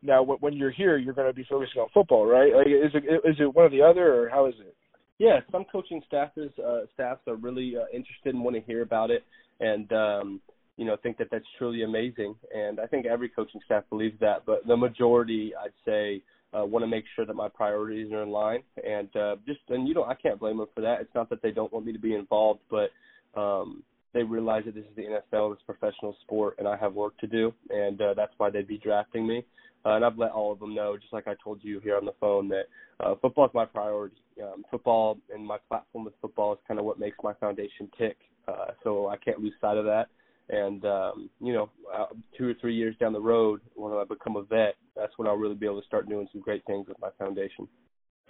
now 0.02 0.24
when 0.24 0.54
you're 0.54 0.72
here 0.72 0.98
you're 0.98 1.14
going 1.14 1.28
to 1.28 1.34
be 1.34 1.46
focusing 1.50 1.82
on 1.82 1.88
football, 1.94 2.26
right? 2.26 2.54
Like 2.54 2.68
is 2.68 2.92
it 2.94 3.04
is 3.26 3.36
it 3.40 3.54
one 3.54 3.66
or 3.66 3.70
the 3.70 3.82
other, 3.82 4.24
or 4.24 4.30
how 4.30 4.46
is 4.48 4.56
it? 4.60 4.76
Yeah, 5.20 5.42
some 5.52 5.66
coaching 5.70 6.02
staffs 6.08 6.32
uh, 6.38 6.80
staffs 6.94 7.22
are 7.28 7.36
really 7.36 7.76
uh, 7.76 7.86
interested 7.94 8.34
and 8.34 8.44
want 8.44 8.56
to 8.56 8.62
hear 8.62 8.82
about 8.82 9.12
it, 9.12 9.24
and 9.60 9.92
um, 9.92 10.42
you 10.78 10.86
know 10.86 10.96
think 11.04 11.18
that 11.18 11.28
that's 11.30 11.46
truly 11.58 11.84
amazing. 11.84 12.36
And 12.56 12.80
I 12.80 12.88
think 12.88 13.06
every 13.06 13.28
coaching 13.28 13.60
staff 13.66 13.84
believes 13.90 14.18
that, 14.22 14.46
but 14.46 14.66
the 14.66 14.78
majority, 14.78 15.52
I'd 15.62 15.74
say, 15.86 16.24
uh, 16.58 16.66
want 16.66 16.84
to 16.84 16.88
make 16.88 17.04
sure 17.18 17.26
that 17.26 17.36
my 17.36 17.50
priorities 17.50 18.14
are 18.14 18.24
in 18.24 18.30
line, 18.30 18.64
and 18.88 19.14
uh, 19.14 19.36
just 19.46 19.60
and 19.68 19.90
you 19.90 19.94
know 19.94 20.06
I 20.06 20.16
can't 20.16 20.40
blame 20.40 20.58
them 20.58 20.68
for 20.74 20.80
that. 20.82 21.02
It's 21.02 21.14
not 21.14 21.30
that 21.32 21.42
they 21.42 21.52
don't 21.52 21.72
want 21.74 21.86
me 21.86 21.92
to 21.92 22.00
be 22.00 22.16
involved, 22.16 22.62
but 22.72 22.90
um, 23.38 23.84
they 24.14 24.24
realize 24.24 24.64
that 24.66 24.76
this 24.76 24.86
is 24.86 24.96
the 24.96 25.04
NFL, 25.04 25.54
it's 25.54 25.62
professional 25.64 26.16
sport, 26.22 26.56
and 26.60 26.68
I 26.68 26.78
have 26.78 26.94
work 26.94 27.18
to 27.20 27.28
do, 27.28 27.54
and 27.70 28.02
uh, 28.02 28.14
that's 28.16 28.34
why 28.38 28.50
they'd 28.50 28.68
be 28.68 28.78
drafting 28.78 29.28
me. 29.28 29.46
Uh, 29.86 29.92
and 29.92 30.04
I've 30.04 30.18
let 30.18 30.32
all 30.32 30.52
of 30.52 30.60
them 30.60 30.76
know, 30.76 30.98
just 30.98 31.14
like 31.14 31.28
I 31.28 31.36
told 31.44 31.64
you 31.64 31.80
here 31.80 31.96
on 31.96 32.06
the 32.06 32.14
phone, 32.20 32.50
that 32.50 32.64
uh, 33.00 33.16
football 33.22 33.46
is 33.46 33.52
my 33.54 33.66
priority. 33.66 34.18
Um, 34.42 34.64
football 34.70 35.18
and 35.34 35.46
my 35.46 35.58
platform 35.68 36.06
with 36.06 36.14
football 36.22 36.54
is 36.54 36.60
kind 36.68 36.80
of 36.80 36.86
what 36.86 37.00
makes 37.00 37.18
my 37.24 37.34
foundation 37.34 37.90
tick. 37.98 38.18
Uh, 38.48 38.68
so 38.84 39.08
I 39.08 39.18
can't 39.18 39.40
lose 39.40 39.54
sight 39.62 39.78
of 39.78 39.86
that. 39.86 40.08
And 40.50 40.84
um, 40.86 41.30
you 41.40 41.54
know, 41.54 41.70
uh, 41.96 42.08
two 42.38 42.50
or 42.50 42.54
three 42.60 42.76
years 42.76 42.96
down 43.00 43.14
the 43.14 43.22
road, 43.22 43.62
when 43.76 43.94
I 43.94 44.04
become 44.04 44.36
a 44.36 44.42
vet, 44.42 44.76
that's 44.96 45.14
when 45.18 45.28
I'll 45.28 45.36
really 45.36 45.56
be 45.56 45.68
able 45.68 45.80
to 45.80 45.88
start 45.88 46.10
doing 46.10 46.28
some 46.32 46.42
great 46.42 46.66
things 46.66 46.88
with 46.88 47.00
my 47.00 47.10
foundation. 47.20 47.68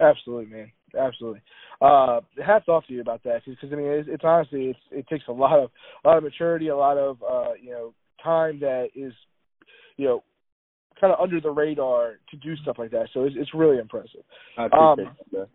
Absolutely, 0.00 0.46
man. 0.46 0.72
Absolutely. 0.98 1.40
Uh, 1.80 2.20
hats 2.44 2.68
off 2.68 2.86
to 2.86 2.92
you 2.92 3.00
about 3.00 3.22
that, 3.24 3.42
because 3.46 3.72
I 3.72 3.76
mean, 3.76 3.86
it's, 3.86 4.08
it's 4.10 4.24
honestly, 4.24 4.66
it's 4.66 4.78
it 4.90 5.08
takes 5.08 5.24
a 5.28 5.32
lot 5.32 5.58
of 5.58 5.70
a 6.04 6.08
lot 6.08 6.18
of 6.18 6.24
maturity, 6.24 6.68
a 6.68 6.76
lot 6.76 6.98
of 6.98 7.22
uh, 7.22 7.52
you 7.60 7.70
know 7.70 7.94
time 8.22 8.60
that 8.60 8.88
is, 8.94 9.12
you 9.96 10.06
know, 10.06 10.22
kind 11.00 11.12
of 11.12 11.20
under 11.20 11.40
the 11.40 11.50
radar 11.50 12.18
to 12.30 12.36
do 12.36 12.56
stuff 12.56 12.76
like 12.78 12.90
that. 12.90 13.08
So 13.14 13.24
it's, 13.24 13.36
it's 13.38 13.54
really 13.54 13.78
impressive. 13.78 14.22
I 14.58 14.66
appreciate 14.66 15.08
um, 15.08 15.16
that. 15.32 15.48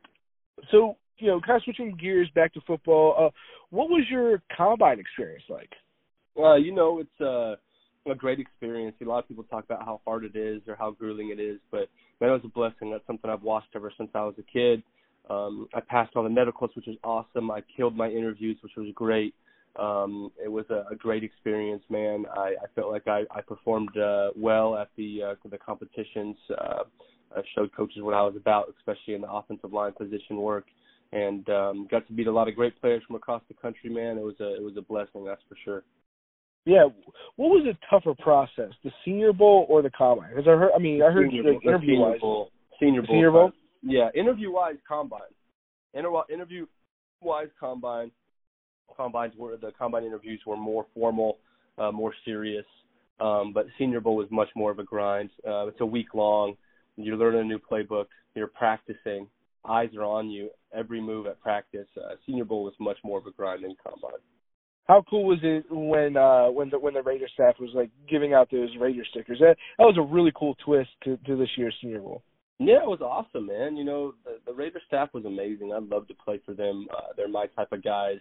So 0.72 0.98
you 1.18 1.28
know, 1.28 1.40
kind 1.40 1.58
of 1.58 1.64
switching 1.64 1.96
gears 2.00 2.30
back 2.36 2.54
to 2.54 2.62
football. 2.68 3.16
Uh, 3.18 3.30
what 3.70 3.90
was 3.90 4.06
your 4.10 4.42
combine 4.56 5.00
experience 5.00 5.44
like? 5.50 5.70
Uh, 6.38 6.56
you 6.56 6.74
know, 6.74 7.00
it's 7.00 7.22
uh, 7.22 7.56
a 8.12 8.16
great 8.16 8.40
experience. 8.40 8.96
A 9.02 9.06
lot 9.06 9.20
of 9.20 9.28
people 9.28 9.44
talk 9.46 9.64
about 9.64 9.86
how 9.86 10.02
hard 10.06 10.26
it 10.26 10.36
is 10.36 10.62
or 10.68 10.76
how 10.76 10.92
grueling 10.92 11.30
it 11.30 11.40
is, 11.40 11.60
but 11.72 11.88
man, 12.20 12.30
it 12.30 12.34
was 12.34 12.42
a 12.44 12.50
blessing. 12.50 12.92
That's 12.92 13.06
something 13.08 13.30
I've 13.30 13.44
watched 13.44 13.70
ever 13.76 13.92
since 13.98 14.10
I 14.14 14.24
was 14.24 14.36
a 14.38 14.44
kid. 14.44 14.84
Um, 15.30 15.68
I 15.74 15.80
passed 15.80 16.16
all 16.16 16.24
the 16.24 16.30
medicals, 16.30 16.72
which 16.76 16.86
was 16.86 16.98
awesome. 17.04 17.50
I 17.50 17.62
killed 17.76 17.96
my 17.96 18.10
interviews, 18.10 18.58
which 18.62 18.74
was 18.78 18.88
great. 18.94 19.34
Um, 19.78 20.32
it 20.44 20.52
was 20.52 20.66
a, 20.70 20.86
a 20.92 20.96
great 20.96 21.24
experience, 21.24 21.84
man. 21.90 22.26
I, 22.36 22.56
I 22.64 22.68
felt 22.76 22.92
like 22.92 23.08
I, 23.08 23.24
I 23.32 23.42
performed 23.42 23.98
uh, 23.98 24.30
well 24.36 24.78
at 24.78 24.90
the 24.96 25.22
uh, 25.24 25.50
the 25.50 25.58
competitions. 25.58 26.38
Uh, 26.50 26.84
I 27.36 27.42
showed 27.54 27.76
coaches 27.76 28.02
what 28.02 28.14
I 28.14 28.22
was 28.22 28.36
about, 28.36 28.74
especially 28.78 29.16
in 29.16 29.22
the 29.22 29.32
offensive 29.32 29.74
line 29.74 29.92
position 29.92 30.38
work, 30.38 30.66
and 31.12 31.48
um, 31.50 31.88
got 31.92 32.08
to 32.08 32.14
meet 32.14 32.28
a 32.28 32.32
lot 32.32 32.48
of 32.48 32.56
great 32.56 32.80
players 32.80 33.04
from 33.06 33.18
across 33.18 33.42
the 33.48 33.54
country. 33.56 33.90
Man, 33.90 34.18
it 34.18 34.24
was 34.24 34.36
a 34.40 34.56
it 34.56 34.64
was 34.64 34.78
a 34.78 34.82
blessing, 34.82 35.26
that's 35.26 35.42
for 35.50 35.58
sure. 35.64 35.84
Yeah, 36.66 36.86
what 37.36 37.50
was 37.50 37.68
a 37.68 37.78
tougher 37.90 38.16
process, 38.20 38.72
the 38.84 38.92
Senior 39.04 39.34
Bowl 39.34 39.68
or 39.70 39.84
the 39.84 39.92
Combine? 39.92 40.32
Because 40.32 40.48
I 40.48 40.52
heard, 40.58 40.72
I 40.76 40.80
mean, 40.80 41.04
I 41.04 41.12
heard 41.12 41.30
senior, 41.30 41.54
like, 41.54 41.64
interview 41.64 42.00
wise, 42.00 42.20
bowl. 42.20 42.50
Senior 42.80 43.02
Bowl, 43.04 43.10
Senior 43.14 43.32
Bowl. 43.32 43.52
Yeah, 43.84 44.10
interview 44.16 44.52
wise, 44.52 44.78
Combine. 44.88 45.22
Inter- 45.94 46.24
interview 46.34 46.66
wise, 47.22 47.50
Combine. 47.60 48.10
Combines 48.96 49.34
were 49.38 49.58
the 49.58 49.72
Combine 49.78 50.04
interviews 50.04 50.42
were 50.46 50.58
more 50.58 50.86
formal, 50.94 51.38
uh, 51.78 51.92
more 51.92 52.14
serious. 52.24 52.66
Um, 53.20 53.54
but 53.54 53.66
Senior 53.78 54.02
Bowl 54.02 54.18
was 54.18 54.28
much 54.30 54.50
more 54.56 54.72
of 54.72 54.80
a 54.80 54.84
grind. 54.84 55.30
Uh, 55.48 55.68
it's 55.68 55.80
a 55.82 55.86
week 55.86 56.14
long. 56.14 56.56
You're 56.98 57.18
learning 57.18 57.42
a 57.42 57.44
new 57.46 57.60
playbook. 57.60 58.08
You're 58.36 58.48
practicing. 58.48 59.28
Eyes 59.68 59.90
are 59.96 60.04
on 60.04 60.30
you 60.30 60.50
every 60.74 61.02
move 61.02 61.26
at 61.26 61.40
practice. 61.40 61.88
Uh, 61.98 62.16
Senior 62.26 62.46
Bowl 62.46 62.64
was 62.64 62.74
much 62.80 62.98
more 63.04 63.18
of 63.18 63.26
a 63.26 63.32
grind 63.32 63.64
than 63.64 63.76
Combine. 63.84 64.20
How 64.88 65.04
cool 65.10 65.26
was 65.26 65.40
it 65.42 65.66
when 65.72 66.16
uh 66.16 66.52
when 66.52 66.70
the 66.70 66.78
when 66.78 66.94
the 66.94 67.02
Raider 67.02 67.28
staff 67.34 67.56
was 67.60 67.72
like 67.74 67.90
giving 68.08 68.34
out 68.34 68.52
those 68.52 68.70
Raider 68.80 69.04
stickers? 69.10 69.40
That 69.40 69.58
that 69.80 69.84
was 69.84 69.98
a 69.98 70.14
really 70.14 70.32
cool 70.36 70.56
twist 70.64 70.90
to, 71.06 71.18
to 71.26 71.36
this 71.36 71.50
year's 71.58 71.76
Senior 71.82 72.02
Bowl. 72.02 72.22
Yeah, 72.60 72.84
it 72.84 72.88
was 72.88 73.02
awesome, 73.02 73.48
man. 73.48 73.76
You 73.76 73.84
know, 73.84 74.14
the, 74.24 74.38
the 74.46 74.54
Raider 74.54 74.80
staff 74.88 75.10
was 75.14 75.26
amazing. 75.26 75.74
I'd 75.74 75.90
love 75.90 76.08
to 76.08 76.14
play 76.14 76.40
for 76.46 76.54
them. 76.54 76.88
Uh, 76.96 77.14
they're 77.18 77.28
my 77.28 77.48
type 77.48 77.72
of 77.72 77.84
guys. 77.84 78.18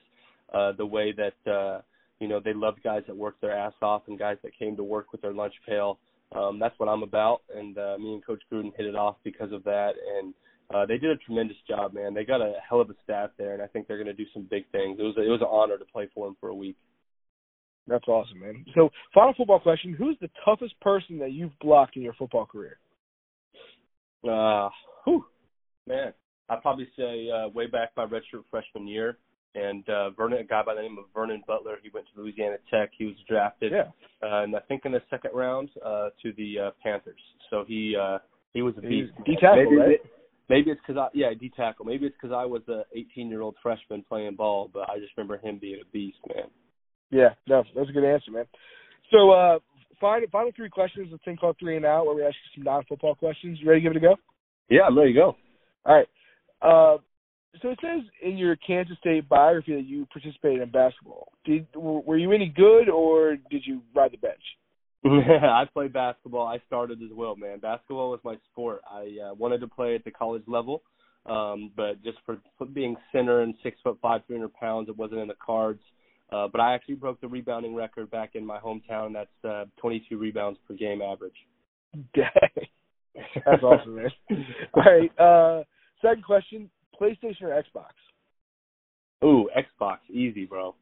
Uh, 0.52 0.72
the 0.72 0.86
way 0.86 1.12
that 1.12 1.50
uh, 1.50 1.80
you 2.20 2.28
know 2.28 2.40
they 2.44 2.54
loved 2.54 2.82
guys 2.82 3.02
that 3.06 3.16
worked 3.16 3.40
their 3.40 3.56
ass 3.56 3.72
off 3.82 4.02
and 4.08 4.18
guys 4.18 4.36
that 4.42 4.56
came 4.58 4.76
to 4.76 4.84
work 4.84 5.12
with 5.12 5.20
their 5.20 5.32
lunch 5.32 5.54
pail. 5.66 5.98
Um, 6.32 6.58
that's 6.58 6.78
what 6.78 6.88
I'm 6.88 7.02
about, 7.02 7.42
and 7.54 7.76
uh, 7.78 7.96
me 7.98 8.14
and 8.14 8.24
Coach 8.24 8.42
Gruden 8.52 8.72
hit 8.76 8.86
it 8.86 8.96
off 8.96 9.16
because 9.24 9.52
of 9.52 9.62
that. 9.64 9.92
And 10.18 10.34
uh, 10.74 10.86
they 10.86 10.98
did 10.98 11.10
a 11.10 11.16
tremendous 11.16 11.56
job, 11.68 11.92
man. 11.92 12.14
They 12.14 12.24
got 12.24 12.40
a 12.40 12.54
hell 12.68 12.80
of 12.80 12.90
a 12.90 12.94
staff 13.04 13.30
there, 13.38 13.52
and 13.52 13.62
I 13.62 13.66
think 13.66 13.86
they're 13.86 14.02
going 14.02 14.06
to 14.06 14.14
do 14.14 14.24
some 14.32 14.46
big 14.50 14.64
things. 14.72 14.98
It 14.98 15.02
was 15.02 15.16
a, 15.16 15.22
it 15.22 15.28
was 15.28 15.40
an 15.40 15.48
honor 15.50 15.78
to 15.78 15.84
play 15.84 16.08
for 16.14 16.26
them 16.26 16.36
for 16.40 16.48
a 16.48 16.54
week. 16.54 16.76
That's 17.86 18.08
awesome, 18.08 18.40
man. 18.40 18.64
So, 18.74 18.90
final 19.12 19.34
football 19.36 19.60
question: 19.60 19.92
Who's 19.92 20.16
the 20.20 20.30
toughest 20.44 20.78
person 20.80 21.18
that 21.18 21.32
you've 21.32 21.56
blocked 21.60 21.96
in 21.96 22.02
your 22.02 22.14
football 22.14 22.46
career? 22.46 22.78
Uh, 24.26 24.70
whew, 25.04 25.26
man, 25.86 26.14
I'd 26.48 26.62
probably 26.62 26.88
say 26.96 27.28
uh, 27.30 27.48
way 27.48 27.66
back 27.66 27.90
my 27.96 28.06
redshirt 28.06 28.44
freshman 28.50 28.88
year, 28.88 29.18
and 29.54 29.88
uh, 29.88 30.10
Vernon, 30.10 30.40
a 30.40 30.44
guy 30.44 30.62
by 30.64 30.74
the 30.74 30.82
name 30.82 30.98
of 30.98 31.04
Vernon 31.14 31.42
Butler. 31.46 31.78
He 31.82 31.90
went 31.92 32.06
to 32.14 32.20
Louisiana 32.20 32.56
Tech. 32.70 32.90
He 32.96 33.06
was 33.06 33.14
drafted, 33.28 33.72
yeah. 33.72 33.82
uh, 34.22 34.42
and 34.42 34.54
I 34.56 34.60
think 34.60 34.82
in 34.84 34.92
the 34.92 35.02
second 35.10 35.30
round 35.34 35.70
uh, 35.84 36.10
to 36.22 36.32
the 36.36 36.66
uh, 36.66 36.70
Panthers. 36.82 37.20
So 37.50 37.64
he 37.66 37.96
uh, 38.00 38.18
he 38.52 38.62
was 38.62 38.74
a 38.78 38.80
beast. 38.80 39.12
D 39.24 39.36
tackle, 39.40 39.64
maybe, 39.64 39.76
right? 39.76 40.00
Maybe 40.48 40.70
it's 40.70 40.80
because 40.86 41.00
I 41.00 41.08
yeah 41.14 41.30
D 41.38 41.52
tackle. 41.56 41.84
Maybe 41.84 42.06
it's 42.06 42.16
because 42.20 42.34
I 42.36 42.44
was 42.44 42.62
a 42.68 42.82
18 42.94 43.28
year 43.28 43.42
old 43.42 43.56
freshman 43.62 44.04
playing 44.08 44.36
ball, 44.36 44.70
but 44.72 44.88
I 44.90 44.98
just 44.98 45.12
remember 45.16 45.38
him 45.38 45.58
being 45.60 45.80
a 45.80 45.90
beast, 45.92 46.18
man. 46.28 46.46
Yeah, 47.10 47.30
no, 47.46 47.62
that's 47.76 47.88
a 47.88 47.92
good 47.92 48.04
answer, 48.04 48.30
man. 48.30 48.46
So, 49.12 49.30
uh, 49.30 49.58
final 50.00 50.28
final 50.32 50.50
three 50.56 50.68
questions. 50.68 51.12
A 51.12 51.18
thing 51.18 51.36
called 51.36 51.56
three 51.60 51.76
and 51.76 51.84
out, 51.84 52.06
where 52.06 52.14
we 52.14 52.24
ask 52.24 52.34
you 52.34 52.60
some 52.60 52.64
non 52.64 52.84
football 52.88 53.14
questions. 53.14 53.58
You 53.60 53.68
ready 53.68 53.80
to 53.80 53.84
give 53.84 53.96
it 53.96 53.98
a 53.98 54.00
go? 54.00 54.16
Yeah, 54.68 54.82
I'm 54.82 54.98
ready 54.98 55.12
to 55.12 55.18
go. 55.18 55.36
All 55.84 55.94
right. 55.94 56.08
Uh, 56.62 56.98
so 57.62 57.70
it 57.70 57.78
says 57.80 58.02
in 58.22 58.36
your 58.36 58.56
Kansas 58.56 58.96
State 58.98 59.28
biography 59.28 59.74
that 59.74 59.86
you 59.86 60.06
participated 60.06 60.62
in 60.62 60.70
basketball. 60.70 61.32
Did 61.44 61.66
were 61.74 62.16
you 62.16 62.32
any 62.32 62.48
good, 62.48 62.88
or 62.88 63.36
did 63.50 63.62
you 63.66 63.82
ride 63.94 64.12
the 64.12 64.18
bench? 64.18 64.42
I 65.04 65.64
played 65.72 65.92
basketball. 65.92 66.46
I 66.46 66.58
started 66.66 67.02
as 67.02 67.10
well, 67.12 67.36
man. 67.36 67.58
Basketball 67.58 68.10
was 68.10 68.20
my 68.24 68.36
sport. 68.50 68.80
I 68.90 69.30
uh, 69.30 69.34
wanted 69.34 69.60
to 69.60 69.68
play 69.68 69.94
at 69.94 70.04
the 70.04 70.10
college 70.10 70.44
level, 70.46 70.82
um, 71.26 71.70
but 71.76 72.02
just 72.02 72.18
for, 72.24 72.38
for 72.56 72.66
being 72.66 72.96
center 73.12 73.42
and 73.42 73.54
six 73.62 73.76
foot 73.82 73.98
five, 74.00 74.22
three 74.26 74.36
hundred 74.36 74.54
pounds, 74.54 74.88
it 74.88 74.96
wasn't 74.96 75.20
in 75.20 75.28
the 75.28 75.36
cards. 75.44 75.82
Uh, 76.32 76.48
but 76.50 76.60
I 76.60 76.74
actually 76.74 76.94
broke 76.94 77.20
the 77.20 77.28
rebounding 77.28 77.74
record 77.74 78.10
back 78.10 78.30
in 78.34 78.46
my 78.46 78.58
hometown. 78.58 79.12
That's 79.12 79.44
uh, 79.44 79.66
22 79.76 80.16
rebounds 80.16 80.58
per 80.66 80.74
game 80.74 81.02
average. 81.02 81.34
Dang. 82.14 82.66
That's 83.46 83.62
awesome, 83.62 83.96
man. 83.96 84.10
All 84.74 84.82
right. 84.82 85.18
Uh, 85.18 85.64
second 86.02 86.24
question: 86.24 86.70
PlayStation 87.00 87.42
or 87.42 87.62
Xbox? 87.62 87.92
Ooh, 89.24 89.48
Xbox, 89.56 89.98
easy, 90.10 90.44
bro. 90.44 90.74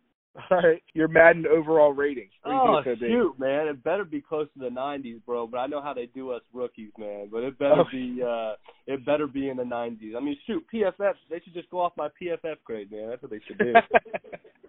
All 0.51 0.63
right, 0.63 0.83
your 0.95 1.09
Madden 1.09 1.45
overall 1.47 1.93
rating. 1.93 2.31
Oh 2.47 2.83
shoot, 2.85 3.35
man! 3.39 3.69
It 3.69 3.85
better 3.85 4.05
be 4.05 4.23
close 4.23 4.49
to 4.55 4.61
the 4.61 4.71
90s, 4.71 5.21
bro. 5.27 5.47
But 5.47 5.59
I 5.59 5.67
know 5.67 5.83
how 5.83 5.93
they 5.93 6.07
do 6.07 6.31
us 6.31 6.41
rookies, 6.55 6.91
man. 6.99 7.29
But 7.31 7.43
it 7.43 7.59
better 7.59 7.85
be, 7.93 8.23
uh 8.27 8.55
it 8.87 9.05
better 9.05 9.27
be 9.27 9.51
in 9.51 9.59
the 9.59 9.63
90s. 9.63 10.17
I 10.17 10.21
mean, 10.21 10.39
shoot, 10.47 10.65
PFF. 10.73 11.15
They 11.29 11.41
should 11.45 11.53
just 11.53 11.69
go 11.69 11.81
off 11.81 11.93
my 11.99 12.09
PFF 12.21 12.57
grade, 12.65 12.91
man. 12.91 13.11
That's 13.11 13.21
what 13.21 13.31
they 13.31 13.41
should 13.47 13.59
do. 13.59 13.75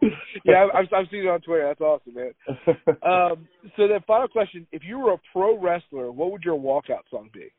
yeah, 0.44 0.68
I've, 0.74 0.88
I've 0.94 1.10
seen 1.10 1.22
it 1.22 1.30
on 1.30 1.40
Twitter. 1.40 1.66
That's 1.66 1.80
awesome, 1.80 2.14
man. 2.14 2.34
um, 3.02 3.48
so 3.78 3.88
then, 3.88 4.02
final 4.06 4.28
question: 4.28 4.68
If 4.74 4.82
you 4.86 5.00
were 5.00 5.14
a 5.14 5.22
pro 5.32 5.58
wrestler, 5.58 6.12
what 6.12 6.34
would 6.34 6.44
your 6.44 6.60
walkout 6.60 7.04
song 7.10 7.30
be? 7.34 7.54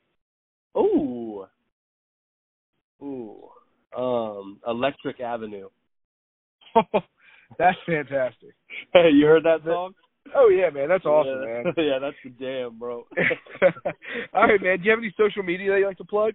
Ooh, 0.77 1.47
ooh, 3.03 3.49
um, 3.97 4.59
Electric 4.67 5.21
Avenue. 5.21 5.69
That's 7.59 7.79
fantastic. 7.87 8.55
Hey, 8.93 9.11
you 9.13 9.27
heard 9.27 9.45
that 9.45 9.65
song? 9.65 9.95
Oh 10.35 10.49
yeah, 10.49 10.71
man, 10.71 10.89
that's 10.89 11.05
awesome, 11.05 11.43
yeah. 11.43 11.63
man. 11.63 11.75
yeah, 11.77 11.99
that's 12.01 12.17
the 12.25 12.31
damn, 12.31 12.79
bro. 12.79 13.05
All 14.35 14.47
right, 14.47 14.61
man. 14.61 14.79
Do 14.79 14.85
you 14.85 14.91
have 14.91 14.99
any 14.99 15.15
social 15.19 15.43
media 15.43 15.71
that 15.71 15.79
you 15.79 15.87
like 15.87 15.99
to 15.99 16.05
plug? 16.05 16.33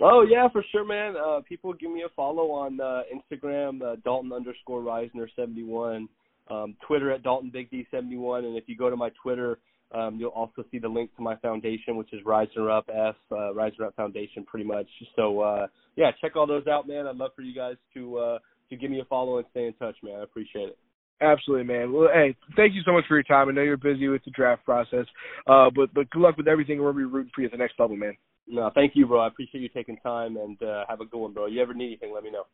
Oh 0.00 0.26
yeah, 0.28 0.48
for 0.52 0.64
sure, 0.70 0.84
man. 0.84 1.14
Uh, 1.16 1.40
people 1.48 1.72
give 1.72 1.90
me 1.90 2.02
a 2.02 2.08
follow 2.14 2.50
on 2.50 2.80
uh, 2.80 3.02
Instagram, 3.12 3.82
uh, 3.82 3.96
Dalton 4.04 4.32
underscore 4.32 4.82
Risner 4.82 5.26
seventy 5.36 5.62
one, 5.62 6.08
um, 6.50 6.76
Twitter 6.86 7.10
at 7.10 7.22
Dalton 7.22 7.50
Big 7.50 7.70
D 7.70 7.86
seventy 7.90 8.16
one, 8.16 8.44
and 8.44 8.56
if 8.56 8.64
you 8.66 8.76
go 8.76 8.90
to 8.90 8.96
my 8.96 9.10
Twitter, 9.22 9.58
um, 9.92 10.16
you'll 10.18 10.30
also 10.30 10.64
see 10.70 10.78
the 10.78 10.88
link 10.88 11.14
to 11.16 11.22
my 11.22 11.36
foundation, 11.36 11.96
which 11.96 12.12
is 12.12 12.20
Risner 12.24 12.76
Up 12.76 12.88
F, 12.88 13.16
uh, 13.32 13.52
Risner 13.52 13.86
Up 13.86 13.96
Foundation, 13.96 14.44
pretty 14.44 14.64
much. 14.64 14.86
So 15.16 15.40
uh, 15.40 15.66
yeah, 15.96 16.10
check 16.20 16.36
all 16.36 16.46
those 16.46 16.66
out, 16.66 16.86
man. 16.86 17.06
I'd 17.06 17.16
love 17.16 17.32
for 17.34 17.42
you 17.42 17.54
guys 17.54 17.76
to 17.94 18.18
uh, 18.18 18.38
to 18.70 18.76
give 18.76 18.90
me 18.90 19.00
a 19.00 19.04
follow 19.04 19.38
and 19.38 19.46
stay 19.50 19.66
in 19.66 19.74
touch, 19.74 19.96
man. 20.02 20.20
I 20.20 20.22
appreciate 20.22 20.68
it. 20.68 20.78
Absolutely, 21.22 21.66
man. 21.66 21.92
Well, 21.92 22.08
hey, 22.12 22.34
thank 22.56 22.74
you 22.74 22.80
so 22.84 22.92
much 22.92 23.04
for 23.06 23.14
your 23.14 23.24
time. 23.24 23.48
I 23.48 23.52
know 23.52 23.62
you're 23.62 23.76
busy 23.76 24.08
with 24.08 24.24
the 24.24 24.30
draft 24.30 24.64
process, 24.64 25.06
uh, 25.46 25.68
but 25.74 25.92
but 25.92 26.08
good 26.10 26.22
luck 26.22 26.36
with 26.36 26.48
everything. 26.48 26.76
And 26.76 26.84
We're 26.84 26.92
gonna 26.92 27.06
be 27.06 27.12
rooting 27.12 27.32
for 27.34 27.42
you 27.42 27.46
at 27.46 27.52
the 27.52 27.58
next 27.58 27.74
level, 27.78 27.96
man. 27.96 28.16
No, 28.46 28.70
thank 28.74 28.92
you, 28.96 29.06
bro. 29.06 29.20
I 29.20 29.28
appreciate 29.28 29.60
you 29.60 29.68
taking 29.68 29.96
time 29.98 30.36
and 30.36 30.60
uh, 30.62 30.84
have 30.88 31.00
a 31.00 31.04
good 31.04 31.18
one, 31.20 31.32
bro. 31.32 31.46
You 31.46 31.62
ever 31.62 31.74
need 31.74 31.86
anything, 31.86 32.12
let 32.12 32.24
me 32.24 32.30
know. 32.30 32.44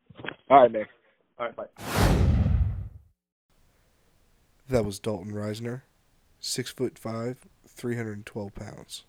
All 0.51 0.63
right, 0.63 0.71
man. 0.71 0.85
All 1.39 1.47
right, 1.47 1.57
bye. 1.57 1.67
That 4.69 4.85
was 4.85 4.99
Dalton 4.99 5.33
Risner, 5.33 5.83
six 6.47 6.71
foot 6.71 6.99
five, 6.99 7.47
three 7.67 7.97
hundred 7.97 8.17
and 8.17 8.27
twelve 8.27 8.55
pounds. 8.55 9.05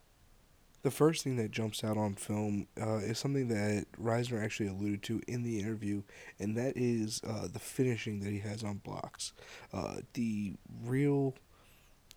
The 0.83 0.91
first 0.91 1.23
thing 1.23 1.35
that 1.37 1.51
jumps 1.51 1.83
out 1.83 1.97
on 1.97 2.15
film 2.15 2.67
uh, 2.79 2.97
is 2.97 3.19
something 3.19 3.47
that 3.49 3.85
Risner 4.01 4.43
actually 4.43 4.69
alluded 4.69 5.03
to 5.03 5.21
in 5.27 5.43
the 5.43 5.59
interview, 5.59 6.03
and 6.39 6.55
that 6.55 6.77
is 6.77 7.21
uh, 7.27 7.47
the 7.51 7.59
finishing 7.59 8.21
that 8.21 8.31
he 8.31 8.39
has 8.39 8.63
on 8.63 8.77
blocks. 8.77 9.33
Uh, 9.73 9.97
the 10.13 10.55
real 10.83 11.35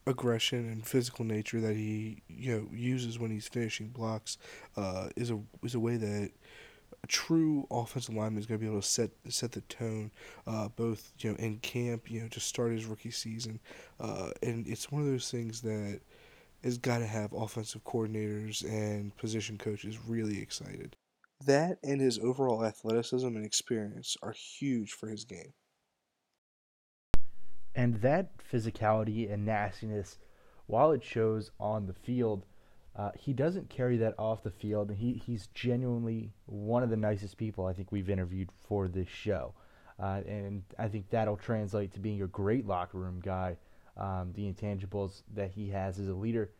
aggression 0.07 0.69
and 0.71 0.87
physical 0.87 1.25
nature 1.25 1.61
that 1.61 1.77
he 1.77 2.23
you 2.27 2.57
know 2.57 2.69
uses 2.73 3.19
when 3.19 3.31
he's 3.31 3.49
finishing 3.49 3.89
blocks 3.89 4.39
uh, 4.77 5.09
is 5.17 5.31
a 5.31 5.39
is 5.63 5.75
a 5.75 5.81
way 5.81 5.97
that 5.97 6.31
true 7.09 7.67
offensive 7.71 8.15
lineman 8.15 8.39
is 8.39 8.47
going 8.47 8.59
to 8.59 8.65
be 8.65 8.71
able 8.71 8.81
to 8.81 8.87
set 8.87 9.11
set 9.29 9.53
the 9.53 9.61
tone, 9.63 10.11
uh, 10.47 10.69
both 10.69 11.13
you 11.19 11.31
know 11.31 11.37
in 11.37 11.59
camp, 11.59 12.11
you 12.11 12.21
know, 12.21 12.29
to 12.29 12.41
start 12.41 12.73
his 12.73 12.87
rookie 12.87 13.11
season, 13.11 13.61
uh, 13.99 14.31
and 14.43 14.67
it's 14.67 14.91
one 14.91 15.03
of 15.03 15.09
those 15.09 15.31
things 15.31 15.61
that 15.63 16.01
has 16.63 16.79
got 16.79 16.99
to 16.99 17.07
have 17.07 17.33
offensive 17.33 17.83
coordinators 17.85 18.65
and 18.65 19.17
position 19.17 19.57
coaches 19.57 19.99
really 20.07 20.41
excited. 20.41 20.97
That 21.47 21.79
and 21.83 22.01
his 22.01 22.19
overall 22.19 22.65
athleticism 22.65 23.27
and 23.27 23.47
experience 23.47 24.17
are 24.23 24.33
huge 24.33 24.93
for 24.93 25.09
his 25.09 25.25
game. 25.25 25.55
And 27.75 28.03
that 28.03 28.33
physicality 28.53 29.33
and 29.33 29.47
nastiness, 29.47 30.19
while 30.67 30.93
it 30.93 31.03
shows 31.03 31.51
on 31.59 31.87
the 31.87 31.95
field, 31.95 32.45
uh, 33.01 33.11
he 33.19 33.33
doesn't 33.33 33.71
carry 33.71 33.97
that 33.97 34.15
off 34.19 34.43
the 34.43 34.51
field. 34.51 34.91
He, 34.91 35.23
he's 35.25 35.47
genuinely 35.55 36.33
one 36.45 36.83
of 36.83 36.91
the 36.91 36.99
nicest 36.99 37.39
people 37.39 37.65
I 37.65 37.73
think 37.73 37.91
we've 37.91 38.11
interviewed 38.11 38.51
for 38.69 38.89
this 38.89 39.09
show. 39.09 39.55
Uh, 39.99 40.21
and 40.27 40.63
I 40.79 40.89
think 40.89 41.09
that'll 41.09 41.39
translate 41.39 41.95
to 41.95 42.01
being 42.01 42.21
a 42.21 42.27
great 42.27 42.67
locker 42.67 42.99
room 42.99 43.19
guy. 43.23 43.57
Um, 43.97 44.33
the 44.35 44.53
intangibles 44.53 45.23
that 45.35 45.51
he 45.51 45.71
has 45.71 45.99
as 45.99 46.09
a 46.09 46.15
leader 46.15 46.51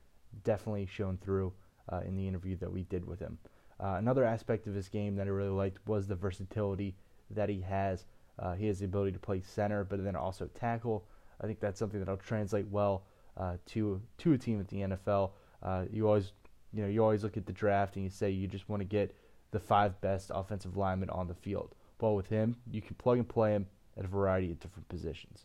definitely 0.43 0.87
shown 0.87 1.19
through 1.19 1.53
uh, 1.93 2.01
in 2.07 2.17
the 2.17 2.27
interview 2.27 2.57
that 2.57 2.73
we 2.73 2.85
did 2.85 3.05
with 3.05 3.19
him. 3.19 3.37
Uh, 3.79 3.97
another 3.99 4.25
aspect 4.25 4.67
of 4.67 4.75
his 4.75 4.89
game 4.89 5.17
that 5.17 5.27
I 5.27 5.31
really 5.31 5.51
liked 5.51 5.87
was 5.87 6.07
the 6.07 6.15
versatility 6.15 6.97
that 7.33 7.51
he 7.51 7.61
has. 7.61 8.07
Uh, 8.39 8.55
he 8.55 8.67
has 8.67 8.79
the 8.79 8.87
ability 8.87 9.13
to 9.13 9.19
play 9.19 9.43
center, 9.43 9.85
but 9.85 10.03
then 10.03 10.17
also 10.17 10.47
tackle. 10.55 11.05
I 11.43 11.47
think 11.47 11.61
that's 11.61 11.79
something 11.79 11.99
that'll 11.99 12.17
translate 12.17 12.67
well 12.69 13.05
uh, 13.37 13.57
to 13.67 14.01
to 14.19 14.33
a 14.33 14.39
team 14.39 14.59
at 14.59 14.69
the 14.69 14.79
NFL. 14.79 15.33
Uh, 15.63 15.85
you 15.91 16.07
always, 16.07 16.33
you 16.73 16.83
know, 16.83 16.89
you 16.89 17.03
always 17.03 17.23
look 17.23 17.37
at 17.37 17.47
the 17.47 17.53
draft 17.53 17.97
and 17.97 18.05
you 18.05 18.11
say 18.11 18.31
you 18.31 18.47
just 18.47 18.69
want 18.69 18.81
to 18.81 18.87
get 18.87 19.15
the 19.51 19.61
five 19.61 20.01
best 20.01 20.31
offensive 20.35 20.77
linemen 20.77 21.11
on 21.11 21.29
the 21.29 21.35
field. 21.35 21.75
Well, 22.01 22.15
with 22.15 22.29
him, 22.29 22.57
you 22.71 22.81
can 22.81 22.95
plug 22.97 23.19
and 23.19 23.29
play 23.29 23.53
him 23.53 23.67
at 23.97 24.05
a 24.05 24.09
variety 24.09 24.51
of 24.51 24.61
different 24.61 24.89
positions. 24.89 25.45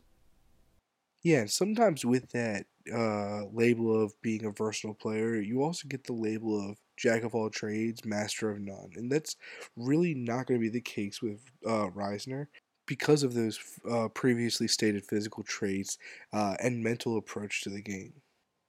Yeah, 1.23 1.45
sometimes 1.47 2.06
with 2.06 2.30
that 2.34 2.67
uh, 2.93 3.45
label 3.51 4.04
of 4.04 4.13
being 4.21 4.45
a 4.45 4.51
versatile 4.51 4.93
player, 4.93 5.36
you 5.36 5.63
also 5.63 5.88
get 5.88 6.04
the 6.04 6.13
label 6.13 6.69
of 6.69 6.78
jack 6.97 7.23
of 7.23 7.34
all 7.34 7.49
trades, 7.49 8.06
master 8.06 8.51
of 8.51 8.60
none, 8.60 8.91
and 8.95 9.12
that's 9.12 9.36
really 9.75 10.13
not 10.13 10.45
going 10.45 10.60
to 10.60 10.63
be 10.63 10.69
the 10.69 10.82
case 10.82 11.23
with 11.23 11.39
uh, 11.65 11.88
Risner 11.88 12.45
because 12.86 13.23
of 13.23 13.34
those 13.34 13.60
uh, 13.89 14.08
previously 14.10 14.67
stated 14.67 15.04
physical 15.04 15.43
traits 15.43 15.97
uh, 16.32 16.56
and 16.62 16.84
mental 16.84 17.17
approach 17.17 17.62
to 17.63 17.71
the 17.71 17.82
game. 17.82 18.13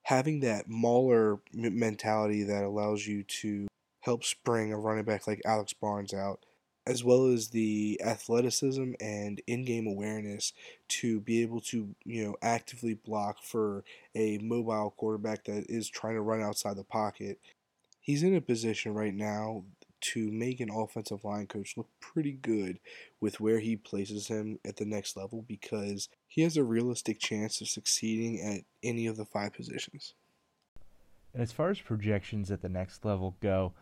Having 0.06 0.38
that 0.40 0.68
mauler 0.68 1.40
mentality 1.52 2.44
that 2.44 2.62
allows 2.62 3.08
you 3.08 3.24
to 3.24 3.66
help 4.02 4.22
spring 4.22 4.72
a 4.72 4.78
running 4.78 5.02
back 5.02 5.26
like 5.26 5.42
Alex 5.44 5.72
Barnes 5.72 6.14
out, 6.14 6.46
as 6.86 7.02
well 7.02 7.26
as 7.26 7.48
the 7.48 8.00
athleticism 8.04 8.92
and 9.00 9.40
in-game 9.48 9.88
awareness 9.88 10.52
to 10.90 11.18
be 11.22 11.42
able 11.42 11.60
to, 11.60 11.92
you 12.04 12.24
know, 12.24 12.36
actively 12.40 12.94
block 12.94 13.42
for 13.42 13.82
a 14.14 14.38
mobile 14.38 14.94
quarterback 14.96 15.42
that 15.46 15.66
is 15.68 15.88
trying 15.88 16.14
to 16.14 16.20
run 16.20 16.40
outside 16.40 16.76
the 16.76 16.84
pocket. 16.84 17.40
He's 18.00 18.22
in 18.22 18.36
a 18.36 18.40
position 18.40 18.94
right 18.94 19.12
now 19.12 19.64
to 20.00 20.30
make 20.30 20.60
an 20.60 20.70
offensive 20.70 21.24
line 21.24 21.46
coach 21.46 21.74
look 21.76 21.88
pretty 22.00 22.32
good 22.32 22.78
with 23.20 23.40
where 23.40 23.60
he 23.60 23.76
places 23.76 24.28
him 24.28 24.58
at 24.64 24.76
the 24.76 24.84
next 24.84 25.16
level 25.16 25.44
because 25.48 26.08
he 26.28 26.42
has 26.42 26.56
a 26.56 26.64
realistic 26.64 27.18
chance 27.18 27.60
of 27.60 27.68
succeeding 27.68 28.40
at 28.40 28.62
any 28.82 29.06
of 29.06 29.16
the 29.16 29.24
five 29.24 29.52
positions. 29.52 30.14
And 31.32 31.42
as 31.42 31.52
far 31.52 31.70
as 31.70 31.80
projections 31.80 32.50
at 32.50 32.62
the 32.62 32.68
next 32.68 33.04
level 33.04 33.36
go, 33.40 33.74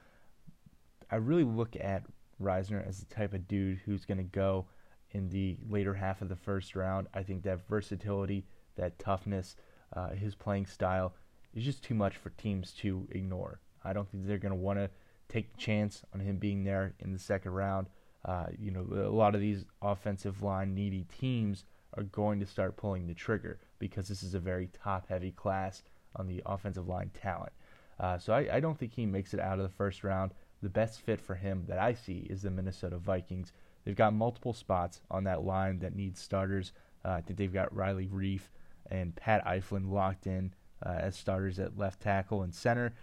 I 1.10 1.16
really 1.16 1.44
look 1.44 1.76
at 1.76 2.04
Risner 2.42 2.86
as 2.86 2.98
the 2.98 3.14
type 3.14 3.32
of 3.32 3.46
dude 3.46 3.78
who's 3.84 4.04
going 4.04 4.18
to 4.18 4.24
go 4.24 4.66
in 5.12 5.28
the 5.28 5.56
later 5.68 5.94
half 5.94 6.20
of 6.22 6.28
the 6.28 6.36
first 6.36 6.74
round. 6.74 7.06
I 7.14 7.22
think 7.22 7.44
that 7.44 7.66
versatility, 7.68 8.44
that 8.76 8.98
toughness, 8.98 9.56
uh, 9.94 10.10
his 10.10 10.34
playing 10.34 10.66
style 10.66 11.14
is 11.54 11.64
just 11.64 11.84
too 11.84 11.94
much 11.94 12.16
for 12.16 12.30
teams 12.30 12.72
to 12.80 13.06
ignore. 13.12 13.60
I 13.84 13.92
don't 13.92 14.10
think 14.10 14.26
they're 14.26 14.38
going 14.38 14.50
to 14.50 14.56
want 14.56 14.78
to 14.78 14.90
take 15.28 15.52
the 15.52 15.58
chance 15.58 16.02
on 16.12 16.20
him 16.20 16.36
being 16.36 16.64
there 16.64 16.94
in 17.00 17.12
the 17.12 17.18
second 17.18 17.52
round. 17.52 17.88
Uh, 18.24 18.46
you 18.58 18.70
know, 18.70 18.86
a 18.92 19.14
lot 19.14 19.34
of 19.34 19.40
these 19.40 19.64
offensive 19.82 20.42
line 20.42 20.74
needy 20.74 21.04
teams 21.18 21.64
are 21.96 22.04
going 22.04 22.40
to 22.40 22.46
start 22.46 22.76
pulling 22.76 23.06
the 23.06 23.14
trigger 23.14 23.58
because 23.78 24.08
this 24.08 24.22
is 24.22 24.34
a 24.34 24.40
very 24.40 24.68
top 24.82 25.08
heavy 25.08 25.30
class 25.30 25.82
on 26.16 26.26
the 26.26 26.42
offensive 26.46 26.88
line 26.88 27.10
talent. 27.12 27.52
Uh, 27.98 28.18
so 28.18 28.32
I, 28.32 28.56
I, 28.56 28.60
don't 28.60 28.76
think 28.76 28.92
he 28.92 29.06
makes 29.06 29.34
it 29.34 29.40
out 29.40 29.58
of 29.58 29.62
the 29.62 29.76
first 29.76 30.02
round. 30.02 30.32
The 30.62 30.68
best 30.68 31.00
fit 31.00 31.20
for 31.20 31.34
him 31.34 31.64
that 31.68 31.78
I 31.78 31.94
see 31.94 32.26
is 32.28 32.42
the 32.42 32.50
Minnesota 32.50 32.96
Vikings. 32.96 33.52
They've 33.84 33.94
got 33.94 34.14
multiple 34.14 34.52
spots 34.52 35.02
on 35.10 35.24
that 35.24 35.44
line 35.44 35.78
that 35.80 35.94
need 35.94 36.16
starters. 36.16 36.72
Uh, 37.04 37.10
I 37.10 37.20
think 37.20 37.38
they've 37.38 37.52
got 37.52 37.74
Riley 37.74 38.06
Reiff 38.06 38.48
and 38.90 39.14
Pat 39.14 39.44
Elflein 39.44 39.92
locked 39.92 40.26
in 40.26 40.54
uh, 40.84 40.96
as 40.98 41.16
starters 41.16 41.58
at 41.58 41.78
left 41.78 42.00
tackle 42.00 42.42
and 42.42 42.54
center. 42.54 42.94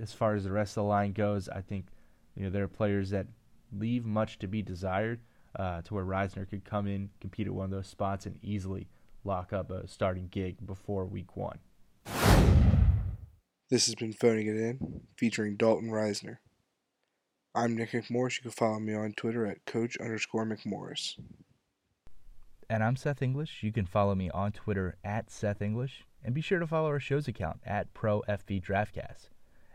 As 0.00 0.12
far 0.12 0.34
as 0.34 0.44
the 0.44 0.52
rest 0.52 0.72
of 0.72 0.82
the 0.82 0.88
line 0.88 1.12
goes, 1.12 1.48
I 1.48 1.60
think 1.60 1.86
you 2.36 2.44
know 2.44 2.50
there 2.50 2.64
are 2.64 2.68
players 2.68 3.10
that 3.10 3.26
leave 3.72 4.04
much 4.04 4.38
to 4.40 4.48
be 4.48 4.62
desired. 4.62 5.20
uh, 5.56 5.82
to 5.82 5.94
where 5.94 6.04
Risner 6.04 6.48
could 6.48 6.64
come 6.64 6.86
in, 6.86 7.10
compete 7.20 7.46
at 7.46 7.54
one 7.54 7.64
of 7.64 7.70
those 7.70 7.86
spots, 7.86 8.26
and 8.26 8.38
easily 8.42 8.86
lock 9.24 9.52
up 9.52 9.70
a 9.70 9.88
starting 9.88 10.28
gig 10.30 10.64
before 10.64 11.04
week 11.04 11.36
one. 11.36 11.58
This 13.70 13.86
has 13.86 13.94
been 13.94 14.12
Phoning 14.12 14.46
It 14.46 14.56
In, 14.56 15.00
featuring 15.16 15.56
Dalton 15.56 15.90
Risner. 15.90 16.36
I'm 17.54 17.76
Nick 17.76 17.90
McMorris. 17.90 18.36
You 18.36 18.42
can 18.42 18.50
follow 18.50 18.78
me 18.78 18.94
on 18.94 19.12
Twitter 19.16 19.46
at 19.46 19.64
Coach 19.66 19.96
underscore 19.98 20.46
McMorris. 20.46 21.18
And 22.70 22.84
I'm 22.84 22.96
Seth 22.96 23.22
English. 23.22 23.62
You 23.62 23.72
can 23.72 23.86
follow 23.86 24.14
me 24.14 24.30
on 24.30 24.52
Twitter 24.52 24.96
at 25.02 25.30
Seth 25.30 25.60
English. 25.60 26.04
And 26.22 26.34
be 26.34 26.40
sure 26.40 26.58
to 26.58 26.66
follow 26.66 26.88
our 26.88 27.00
show's 27.00 27.28
account 27.28 27.60
at 27.64 27.94
ProFB 27.94 28.62
Draftcast. 28.62 29.28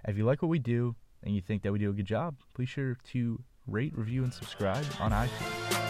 If 0.07 0.17
you 0.17 0.25
like 0.25 0.41
what 0.41 0.49
we 0.49 0.59
do 0.59 0.95
and 1.23 1.33
you 1.33 1.41
think 1.41 1.63
that 1.63 1.71
we 1.71 1.79
do 1.79 1.89
a 1.89 1.93
good 1.93 2.05
job, 2.05 2.35
please 2.53 2.69
sure 2.69 2.97
to 3.11 3.41
rate, 3.67 3.97
review, 3.97 4.23
and 4.23 4.33
subscribe 4.33 4.85
on 4.99 5.11
iTunes. 5.11 5.82